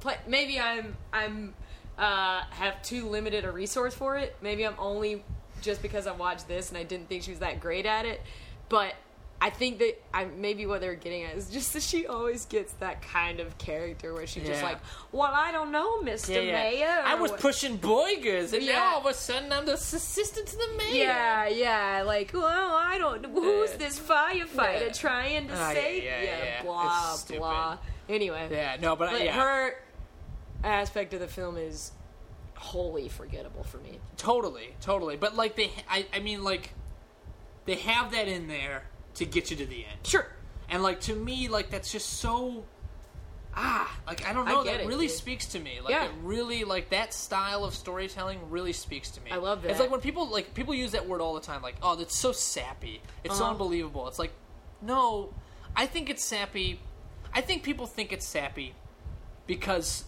[0.00, 0.16] Play.
[0.26, 0.96] Maybe I'm.
[1.12, 1.54] I'm.
[1.98, 4.36] Uh, have too limited a resource for it.
[4.42, 5.24] Maybe I'm only
[5.62, 8.20] just because I watched this and I didn't think she was that great at it.
[8.68, 8.92] But
[9.38, 12.72] I think that I maybe what they're getting at is just that she always gets
[12.74, 14.68] that kind of character where she's just Yeah.
[14.68, 14.78] like,
[15.12, 16.52] "Well, I don't know, Mister yeah, yeah.
[16.70, 18.72] Mayor." I was pushing Boygers, and Yeah.
[18.76, 21.04] now all of a sudden I'm the assistant to the mayor.
[21.04, 23.24] Yeah, yeah, like, well, I don't.
[23.26, 23.76] Who's Yeah.
[23.76, 24.92] this firefighter Yeah.
[24.92, 26.04] trying to Ah, yeah, save?
[26.04, 26.62] yeah, yeah.
[26.62, 27.40] blah It's stupid.
[27.40, 27.78] blah.
[28.08, 29.82] Anyway, Yeah, no, but, but yeah, her
[30.64, 31.92] aspect of the film is
[32.56, 34.00] wholly forgettable for me.
[34.16, 35.16] totally, totally.
[35.16, 36.70] But like they, I, I mean, like
[37.66, 38.84] they have that in there
[39.16, 39.98] to get you to the end.
[40.04, 40.26] Sure.
[40.68, 42.64] And like to me, like that's just so
[43.54, 44.64] ah, like I don't I know.
[44.64, 45.16] get that it, really dude.
[45.16, 45.80] speaks to me.
[45.82, 46.04] Like Yeah.
[46.06, 49.30] it really like that style of storytelling really speaks to me.
[49.30, 49.70] I love it.
[49.70, 51.62] It's like when people like people use that word all the time.
[51.62, 53.00] Like oh, that's so sappy.
[53.24, 53.52] It's so Uh-huh.
[53.52, 54.08] unbelievable.
[54.08, 54.32] It's like
[54.82, 55.32] no,
[55.74, 56.80] I think it's sappy.
[57.32, 58.74] I think people think it's sappy
[59.46, 60.04] because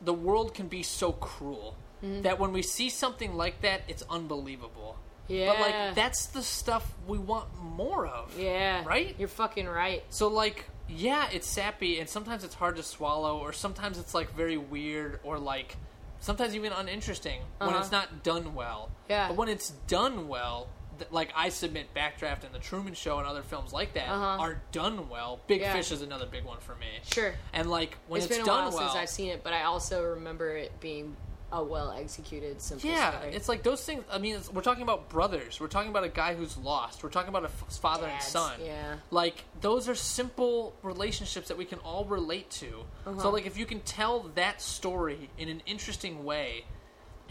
[0.00, 2.22] the world can be so cruel Mm-hmm.
[2.22, 4.98] that when we see something like that, it's unbelievable.
[5.28, 8.38] But like that's the stuff we want more of.
[8.38, 8.84] Yeah.
[8.84, 9.14] Right?
[9.18, 10.02] You're fucking right.
[10.10, 14.34] So like, yeah, it's sappy, and sometimes it's hard to swallow, or sometimes it's like
[14.34, 15.76] very weird, or like
[16.20, 17.78] sometimes even uninteresting when Uh-huh.
[17.80, 18.90] it's not done well.
[19.08, 19.28] Yeah.
[19.28, 20.68] But when it's done well,
[20.98, 24.42] th- like I submit Backdraft and The Truman Show and other films like that Uh-huh.
[24.42, 25.40] are done well.
[25.46, 25.72] Big Yeah.
[25.74, 26.86] Fish is another big one for me.
[27.12, 27.34] Sure.
[27.52, 29.52] And like when it's it's, been a done while well, since I've seen it, but
[29.52, 31.16] I also remember it being
[31.50, 33.34] a well executed simple Yeah, story.
[33.34, 34.04] it's like those things.
[34.10, 35.60] I mean, it's, we're talking about brothers.
[35.60, 37.02] We're talking about a guy who's lost.
[37.02, 38.60] We're talking about a f- father and son.
[38.62, 38.96] yeah.
[39.10, 42.84] like those are simple relationships that we can all relate to.
[43.06, 43.20] Uh-huh.
[43.20, 46.64] So, like, if you can tell that story in an interesting way,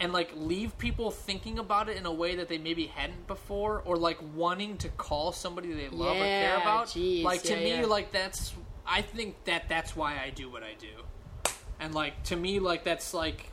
[0.00, 3.82] and like leave people thinking about it in a way that they maybe hadn't before,
[3.84, 6.86] or like wanting to call somebody they love or care about.
[6.86, 7.86] jeez, like to yeah, me, yeah.
[7.86, 8.54] like that's
[8.86, 12.84] I think that that's why I do what I do, and like to me, like
[12.84, 13.50] that's like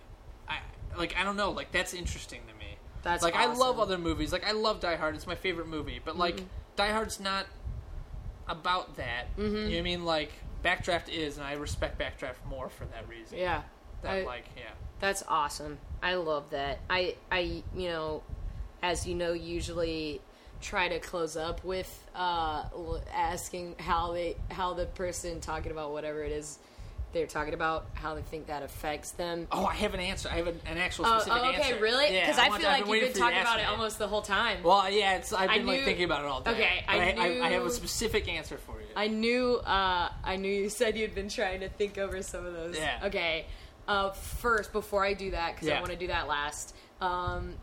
[0.98, 2.78] like I don't know, like that's interesting to me.
[3.04, 3.76] That's like I love.
[3.76, 3.82] Mm-hmm.
[3.82, 4.32] other movies.
[4.32, 5.16] Like I love Die Hard.
[5.16, 6.00] It's my favorite movie.
[6.04, 6.42] But like
[6.76, 7.46] Die Hard's not
[8.48, 9.36] about that.
[9.38, 9.44] Mm-hmm.
[9.56, 10.06] You know what I mean?
[10.06, 10.32] Like
[10.64, 13.38] Backdraft is, and I respect Backdraft more for that reason.
[13.38, 13.62] Yeah.
[14.02, 14.72] That I- like yeah.
[15.00, 15.78] That's awesome.
[16.02, 16.80] I love that.
[16.90, 18.24] I I you know,
[18.82, 20.22] as you know, usually
[20.62, 22.64] try to close up with uh
[23.14, 26.58] asking how they how the person talking about whatever it is
[27.16, 29.48] they're talking about how they think that affects them.
[29.50, 30.28] Oh, I have an answer.
[30.30, 31.80] I have an, an actual Oh, specific oh, okay, answer.
[31.82, 32.14] really?
[32.14, 33.70] Yeah, Because I, want- feel like you've been for you to talking about it that.
[33.72, 34.62] almost the whole time.
[34.64, 35.32] Well, yeah, it's.
[35.32, 36.52] I've I been like thinking about it all day.
[36.52, 38.88] Okay, I I, I, have a specific answer for you.
[38.98, 42.54] I knew uh, I knew you said you'd been trying to think over some of
[42.54, 42.78] those.
[42.78, 43.00] Yeah.
[43.06, 43.46] Okay.
[43.88, 45.78] Uh, first, before I do that, because Yeah.
[45.78, 46.76] I want to do that last.
[47.00, 47.54] Um,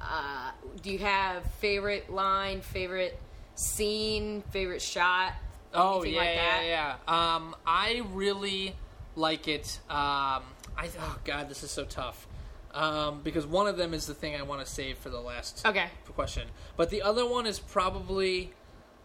[0.00, 0.50] uh,
[0.82, 3.18] do you have favorite line, favorite
[3.54, 5.32] scene, favorite shot?
[5.72, 6.62] Oh yeah, like that?
[6.64, 7.34] yeah, yeah.
[7.36, 8.74] Um, I really
[9.16, 9.78] like it.
[9.88, 10.42] Um,
[10.76, 12.26] I oh god, this is so tough.
[12.72, 15.66] Um, because one of them is the thing I want to save for the last
[15.66, 15.88] Okay.
[16.14, 16.46] question,
[16.76, 18.52] but the other one is probably.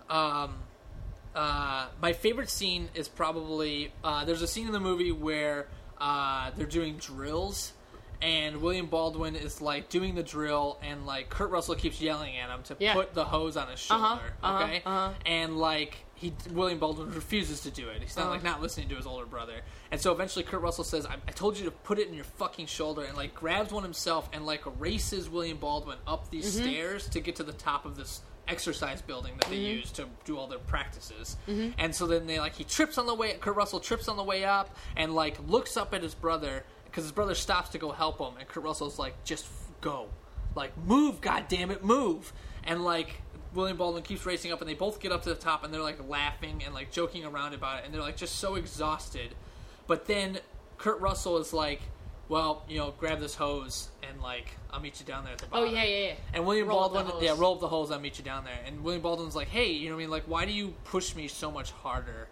[0.10, 0.56] Um,
[1.36, 5.68] uh, my favorite scene is probably uh, there's a scene in the movie where
[6.00, 7.74] uh, they're doing drills
[8.22, 12.50] and William Baldwin is like doing the drill and like Kurt Russell keeps yelling at
[12.50, 12.94] him to Yeah.
[12.94, 15.10] put the hose on his shoulder Uh-huh, uh-huh, okay uh-huh.
[15.26, 18.02] and like he William Baldwin refuses to do it.
[18.02, 19.62] He's not like not listening to his older brother.
[19.92, 22.24] And so eventually Kurt Russell says I, I told you to put it in your
[22.24, 26.64] fucking shoulder and like grabs one himself and like races William Baldwin up these Mm-hmm.
[26.70, 29.78] stairs to get to the top of this exercise building that they Mm-hmm.
[29.80, 31.36] use to do all their practices.
[31.78, 34.24] And so then they like he trips on the way Kurt Russell trips on the
[34.24, 37.92] way up and like looks up at his brother because his brother stops to go
[37.92, 38.38] help him.
[38.40, 40.08] And Kurt Russell's like just f- go.
[40.56, 42.32] Like move god damn it move.
[42.64, 43.22] And like
[43.56, 45.82] William Baldwin keeps racing up and they both get up to the top and they're
[45.82, 49.36] like laughing and like joking around about it and they're like just so exhausted
[49.88, 50.40] but then
[50.78, 51.82] Kurt Russell is like
[52.28, 55.48] well you know grab this hose and like I'll meet you down there at the
[55.48, 56.14] bottom." Oh yeah, yeah, yeah.
[56.34, 57.92] and William Roll Baldwin, yeah, roll up the hose.
[57.92, 58.60] I'll meet you down there.
[58.66, 60.10] And William Baldwin's like, hey, you know what I mean?
[60.12, 62.28] Like, why do you push me so much harder?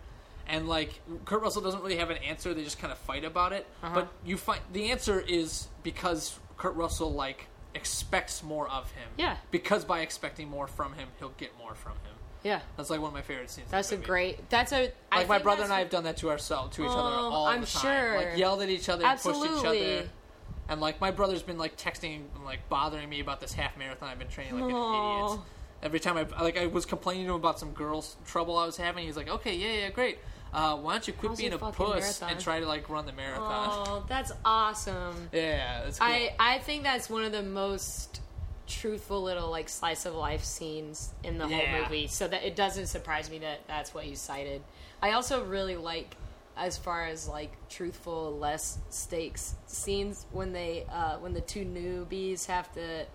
[0.46, 2.54] And like, Kurt Russell doesn't really have an answer.
[2.54, 3.66] They just kind of fight about it.
[3.82, 3.96] Uh-huh.
[3.96, 9.10] But you find the answer is because Kurt Russell like expects more of him.
[9.18, 9.38] Yeah.
[9.52, 12.16] Because by expecting more from him, he'll get more from him.
[12.44, 12.60] Yeah.
[12.76, 13.68] That's like one of my favorite scenes.
[13.72, 14.50] That's a great.
[14.50, 14.92] That's a.
[15.12, 17.46] Like my brother and I have done that to ourselves, to each other Oh, all
[17.48, 17.82] I'm the time.
[17.82, 18.18] sure.
[18.18, 19.98] Like yelled at each other, and pushed each Absolutely.
[20.00, 20.10] other.
[20.70, 24.10] And like my brother's been like texting, and, like bothering me about this half marathon
[24.10, 24.70] I've been training like an
[25.28, 25.40] idiot.
[25.84, 28.78] Every time I like I was complaining to him about some girls trouble I was
[28.78, 30.20] having, he's like, "Okay, yeah, yeah, great.
[30.54, 33.06] Uh, why don't you quit How's being a puss marathon?" and try to like run
[33.06, 35.30] the marathon?" Oh, that's awesome.
[35.34, 36.08] Yeah, it's cool.
[36.08, 38.22] I I think that's one of the most
[38.68, 41.58] truthful little like slice of life scenes in the Yeah.
[41.72, 42.08] whole movie.
[42.08, 44.62] So that it doesn't surprise me that that's what you cited.
[45.02, 46.16] I also really like
[46.56, 52.46] as far as like truthful less stakes scenes when they uh when the two newbies
[52.46, 53.06] have to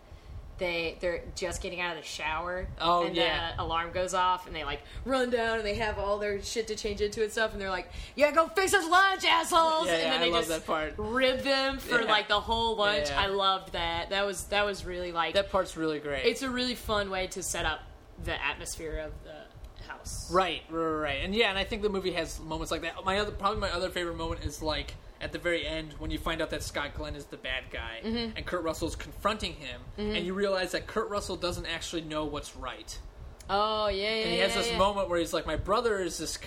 [0.59, 3.53] they they're just getting out of the shower Oh, and yeah.
[3.57, 6.67] the alarm goes off and they like run down and they have all their shit
[6.69, 9.93] to change into and stuff and they're like yeah go fix us lunch assholes Yeah,
[9.95, 10.95] and yeah, then I they love just that part.
[10.99, 12.11] rib them for Yeah.
[12.11, 15.77] like the whole lunch i loved that that was that was really like that part's
[15.77, 16.25] really great.
[16.27, 17.81] it's a really fun way to set up
[18.25, 21.19] the atmosphere of the house Right, right, right, right.
[21.25, 23.05] and yeah, and I think the movie has moments like that.
[23.05, 26.19] My other, probably my other favorite moment is like at the very end when you
[26.19, 28.37] find out that Scott Glenn is the bad guy Mm-hmm.
[28.37, 32.55] and Kurt Russell's confronting him, and you realize that Kurt Russell doesn't actually know what's
[32.57, 32.99] right,
[33.51, 34.79] oh yeah yeah and he yeah, has this yeah.
[34.79, 36.39] moment where he's like, "My brother is this."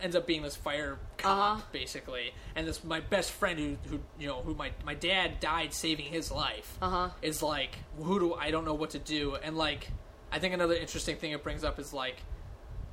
[0.00, 1.62] Ends up being this fire cop, Uh-huh.
[1.72, 5.72] basically, and this my best friend who, who you know who my my dad died
[5.74, 7.08] saving his life Uh-huh.
[7.20, 9.90] is like who do I don't know what to do, and like
[10.30, 12.22] I think another interesting thing it brings up is like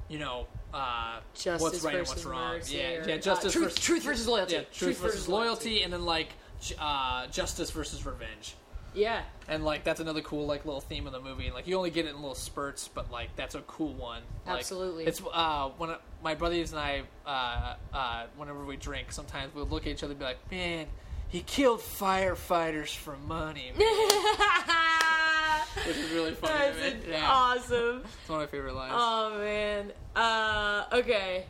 [0.09, 2.51] you know, uh, Justice what's right and versus what's wrong.
[2.57, 4.53] mercy Yeah, or- yeah, uh, justice truth- versus truth versus loyalty.
[4.53, 5.81] Yeah, truth, Truth versus, versus loyalty, loyalty.
[5.83, 6.27] and then like
[6.79, 8.55] uh, justice versus revenge.
[8.93, 11.49] yeah And like that's another cool like little theme of the movie.
[11.51, 14.21] Like you only get it in little spurts, but like that's a cool one.
[14.45, 15.05] Like, Absolutely.
[15.05, 19.65] It's uh when I- my brothers and I uh, uh, whenever we drink, sometimes we'll
[19.67, 20.87] look at each other and be like, man.
[21.27, 23.81] He killed firefighters for money, man.
[25.87, 26.89] which is really funny that's to me.
[26.91, 28.93] an- Yeah, awesome it's one of my favorite lines.
[28.95, 29.91] oh man.
[30.15, 31.45] Uh okay.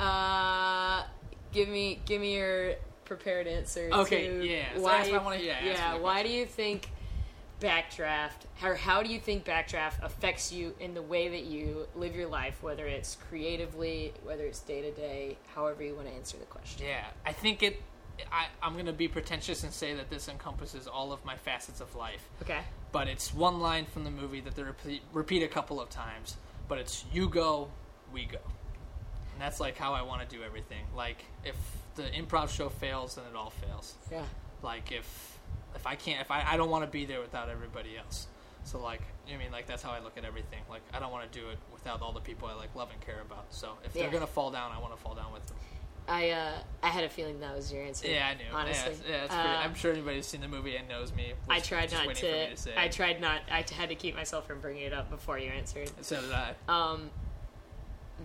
[0.00, 1.04] Uh
[1.52, 2.74] give me give me your
[3.04, 6.28] prepared answer Okay, to yeah, so why ask- I you- wanna- yeah, yeah why do
[6.28, 6.88] you think
[7.60, 12.14] backdraft or how do you think backdraft affects you in the way that you live
[12.14, 16.36] your life whether it's creatively whether it's day to day however you want to answer
[16.36, 16.84] the question?
[16.86, 17.80] Yeah, I think it
[18.32, 21.80] I, I'm going to be pretentious and say that this encompasses all of my facets
[21.80, 22.28] of life.
[22.42, 22.60] Okay.
[22.92, 26.36] But it's one line from the movie that they repeat, repeat a couple of times.
[26.68, 27.68] But it's you go,
[28.12, 28.38] we go.
[29.32, 30.84] And that's like how I want to do everything.
[30.96, 31.56] Like if
[31.94, 33.94] the improv show fails, then it all fails.
[34.10, 34.22] Yeah.
[34.62, 35.38] Like if
[35.74, 38.26] if I can't, if I, I don't want to be there without everybody else.
[38.64, 39.02] So like,
[39.32, 40.60] I mean, like that's how I look at everything.
[40.70, 43.00] Like I don't want to do it without all the people I like love and
[43.00, 43.46] care about.
[43.50, 44.02] So if Yeah.
[44.02, 45.56] they're gonna fall down, I want to fall down with them.
[46.08, 46.52] I uh
[46.82, 48.06] I had a feeling that was your answer.
[48.06, 48.44] Yeah, I knew.
[48.52, 48.94] Honestly.
[49.08, 51.32] yeah, yeah, Uh, I'm sure anybody who's seen the movie and knows me.
[51.48, 52.62] I tried not waiting for me to.
[52.70, 53.40] to I tried not.
[53.50, 55.90] I had to keep myself from bringing it up before you answered.
[56.02, 56.54] So did I.
[56.68, 57.10] Um,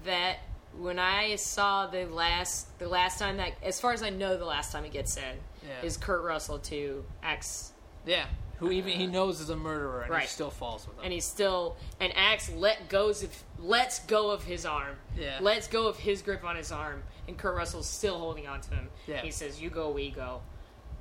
[0.06, 0.38] that
[0.78, 4.46] when I saw the last, the last time that, as far as I know, the
[4.46, 5.86] last time it gets said Yeah.
[5.86, 7.72] is Kurt Russell to Axe,
[8.06, 8.26] Yeah,
[8.62, 11.04] who even he knows is a murderer and he still falls with him.
[11.04, 15.40] and he still and Axe let goes of lets go of his arm, Yeah.
[15.42, 18.70] lets go of his grip on his arm, and Kurt Russell's still holding on to
[18.76, 18.90] him.
[19.08, 19.22] Yeah.
[19.22, 20.42] He says, "You go, we go,"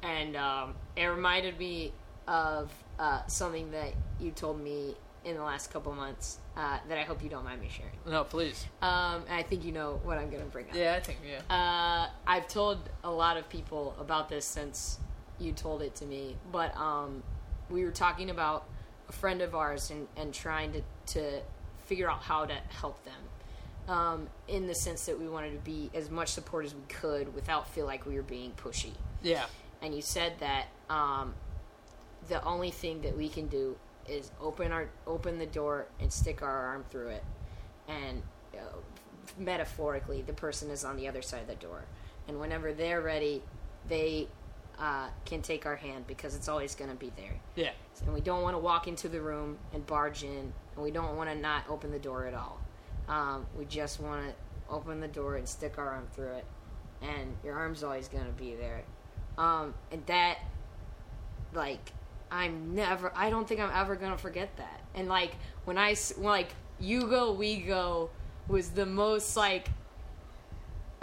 [0.02, 1.92] and um, it reminded me
[2.26, 4.94] of uh, something that you told me
[5.24, 7.92] in the last couple months uh, that I hope you don't mind me sharing.
[8.06, 8.64] no, please.
[8.80, 10.74] Um, I think you know what I'm going to bring up.
[10.74, 11.40] Yeah, I think yeah.
[11.54, 14.98] Uh, I've told a lot of people about this since
[15.38, 17.22] you told it to me, but um,
[17.70, 18.66] we were talking about
[19.08, 20.82] a friend of ours and, and trying to,
[21.14, 21.40] to
[21.86, 23.14] figure out how to help them.
[23.88, 27.34] Um, in the sense that we wanted to be as much support as we could
[27.34, 28.92] without feel like we were being pushy.
[29.22, 29.46] yeah,
[29.82, 31.34] And you said that um,
[32.28, 36.42] the only thing that we can do is open our open the door and stick
[36.42, 37.24] our arm through it,
[37.88, 38.22] and
[38.54, 38.60] uh,
[39.38, 41.84] metaphorically, the person is on the other side of the door,
[42.28, 43.42] and whenever they're ready,
[43.88, 44.28] they
[44.80, 47.38] uh, can take our hand because it's always going to be there.
[47.54, 47.70] yeah,
[48.04, 51.16] And we don't want to walk into the room and barge in, and we don't
[51.16, 52.58] want to not open the door at all.
[53.08, 54.34] Um, we just want to
[54.72, 56.44] open the door and stick our arm through it,
[57.02, 58.82] and your arm's always going to be there.
[59.36, 60.38] Um, and that,
[61.52, 61.92] like,
[62.30, 64.80] I'm never, I don't think I'm ever going to forget that.
[64.94, 65.32] And, like,
[65.66, 68.08] when I, like, you go, we go
[68.48, 69.68] was the most, like,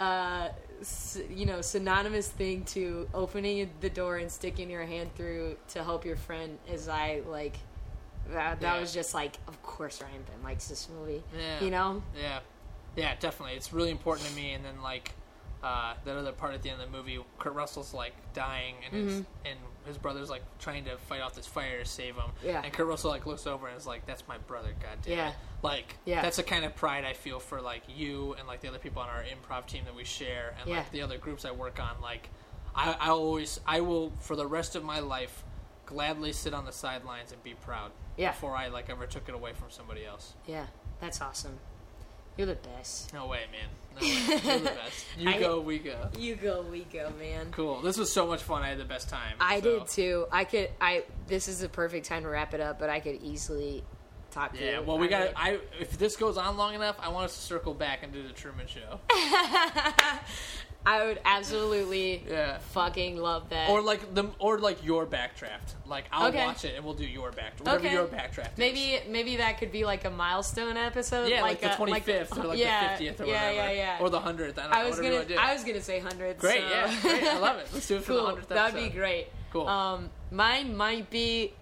[0.00, 0.48] uh,
[1.34, 6.04] you know, synonymous thing to opening the door and sticking your hand through to help
[6.04, 6.58] your friend.
[6.72, 7.56] As I like,
[8.30, 8.80] that, that Yeah.
[8.80, 11.22] was just like, of course, Ryan Ben likes this movie.
[11.36, 11.64] Yeah.
[11.64, 12.40] You know, yeah,
[12.96, 13.14] yeah.
[13.18, 14.52] Definitely, it's really important to me.
[14.52, 15.12] And then like
[15.62, 19.08] uh, that other part at the end of the movie, Kurt Russell's like dying, and
[19.08, 19.20] Mm-hmm.
[19.46, 19.58] and
[19.88, 22.30] his brother's like trying to fight off this fire to save him.
[22.44, 22.60] Yeah.
[22.62, 25.28] And Kurt Russell like looks over and is like, "That's my brother, goddamn." Yeah.
[25.30, 26.22] it." Like, Yeah.
[26.22, 29.02] that's the kind of pride I feel for like you and like the other people
[29.02, 30.76] on our improv team that we share, and Yeah.
[30.78, 32.00] like the other groups I work on.
[32.00, 32.28] Like,
[32.74, 35.42] I, I always, I will for the rest of my life
[35.86, 37.90] gladly sit on the sidelines and be proud.
[38.16, 38.32] Yeah.
[38.32, 40.34] Before I like ever took it away from somebody else.
[40.46, 40.66] yeah,
[41.00, 41.58] that's awesome.
[42.36, 43.12] You're the best.
[43.12, 43.68] No way, man.
[44.00, 44.06] No.
[44.06, 45.04] You're the best.
[45.18, 46.08] You I- go, we go.
[46.18, 47.48] You go, we go, man.
[47.52, 47.80] Cool.
[47.82, 48.62] This was so much fun.
[48.62, 49.34] I had the best time.
[49.40, 50.26] I so- did too.
[50.32, 50.70] I could.
[50.80, 51.04] I.
[51.26, 53.84] This is the perfect time to wrap it up, but I could easily
[54.30, 54.66] talk to you.
[54.70, 54.80] Yeah.
[54.80, 57.74] Well, we gotta I if this goes on long enough, I want us to circle
[57.74, 59.00] back and do the Truman Show.
[60.90, 62.58] I would absolutely Yeah.
[62.72, 63.68] fucking love that.
[63.68, 65.74] Or like the or like your backdraft.
[65.86, 66.44] Like I'll Okay.
[66.46, 67.58] watch it and we'll do your back.
[67.58, 67.92] Whatever Okay.
[67.92, 68.52] your backdraft.
[68.52, 68.58] is.
[68.58, 71.28] Maybe maybe that could be like a milestone episode.
[71.28, 73.68] Yeah, like, the a- twenty fifth or like yeah, the fiftieth or yeah, whatever.
[73.74, 74.58] Yeah, yeah, Or the hundredth.
[74.58, 74.72] I don't.
[74.72, 76.36] I was gonna I was gonna say hundred.
[76.36, 76.40] do.
[76.40, 76.62] Great.
[76.62, 76.68] so.
[76.68, 77.00] Yeah.
[77.02, 77.22] Great.
[77.24, 77.68] I love it.
[77.72, 78.26] Let's do it for the cool.
[78.26, 79.26] hundredth That'd be great.
[79.52, 79.68] Cool.
[79.68, 81.52] Um, mine might be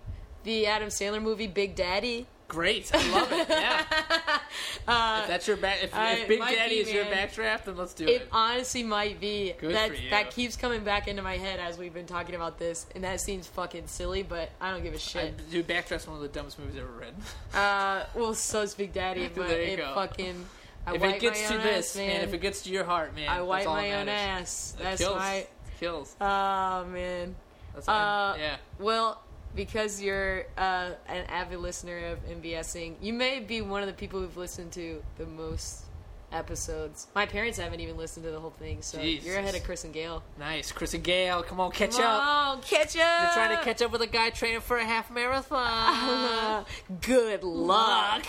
[0.44, 2.26] the Adam Sandler movie Big Daddy.
[2.48, 2.90] Great.
[2.94, 3.48] I love it.
[3.48, 3.84] Yeah.
[5.22, 7.64] if that's your back, if, Uh, I- if Big might Daddy be, is your backdraft,
[7.64, 8.28] then let's do It it.
[8.30, 10.10] honestly might be Good that for you.
[10.10, 13.20] that keeps coming back into my head as we've been talking about this, and that
[13.20, 15.34] seems fucking silly, but I don't give a shit.
[15.38, 17.14] I, dude, Backdraft's one of the dumbest movies I've ever read.
[17.52, 19.92] Uh, well, so's Big Daddy, but it go.
[19.94, 20.46] fucking.
[20.86, 22.20] I if it gets to this, ass, man.
[22.22, 24.42] if it gets to your heart, man, I wipe my own matters.
[24.42, 24.76] ass.
[24.80, 25.16] That's kills.
[25.16, 25.46] my.
[25.80, 26.14] kills.
[26.20, 27.34] Oh man.
[27.74, 28.56] That's Uh, yeah.
[28.78, 29.20] Well,
[29.56, 34.20] because you're uh, an avid listener of MBSing, you may be one of the people
[34.20, 35.86] who've listened to the most
[36.32, 37.06] episodes.
[37.14, 39.26] My parents haven't even listened to the whole thing, so Jesus.
[39.26, 40.22] you're ahead of Chris and Gail.
[40.38, 41.42] Nice, Chris and Gail.
[41.42, 42.22] Come on, catch Come up.
[42.22, 43.22] on, catch up!
[43.22, 46.64] You're trying to catch up with a guy training for a half marathon.
[47.00, 48.26] Good luck.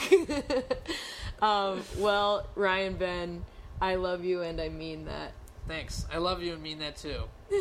[1.41, 3.45] um, well, Ryan Ben,
[3.81, 5.33] I love you and I mean that.
[5.67, 6.05] Thanks.
[6.11, 7.23] I love you and mean that too.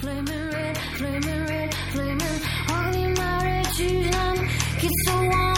[0.00, 2.40] flaming red, flaming red, flaming.
[2.68, 3.14] 황이
[5.06, 5.57] so warm.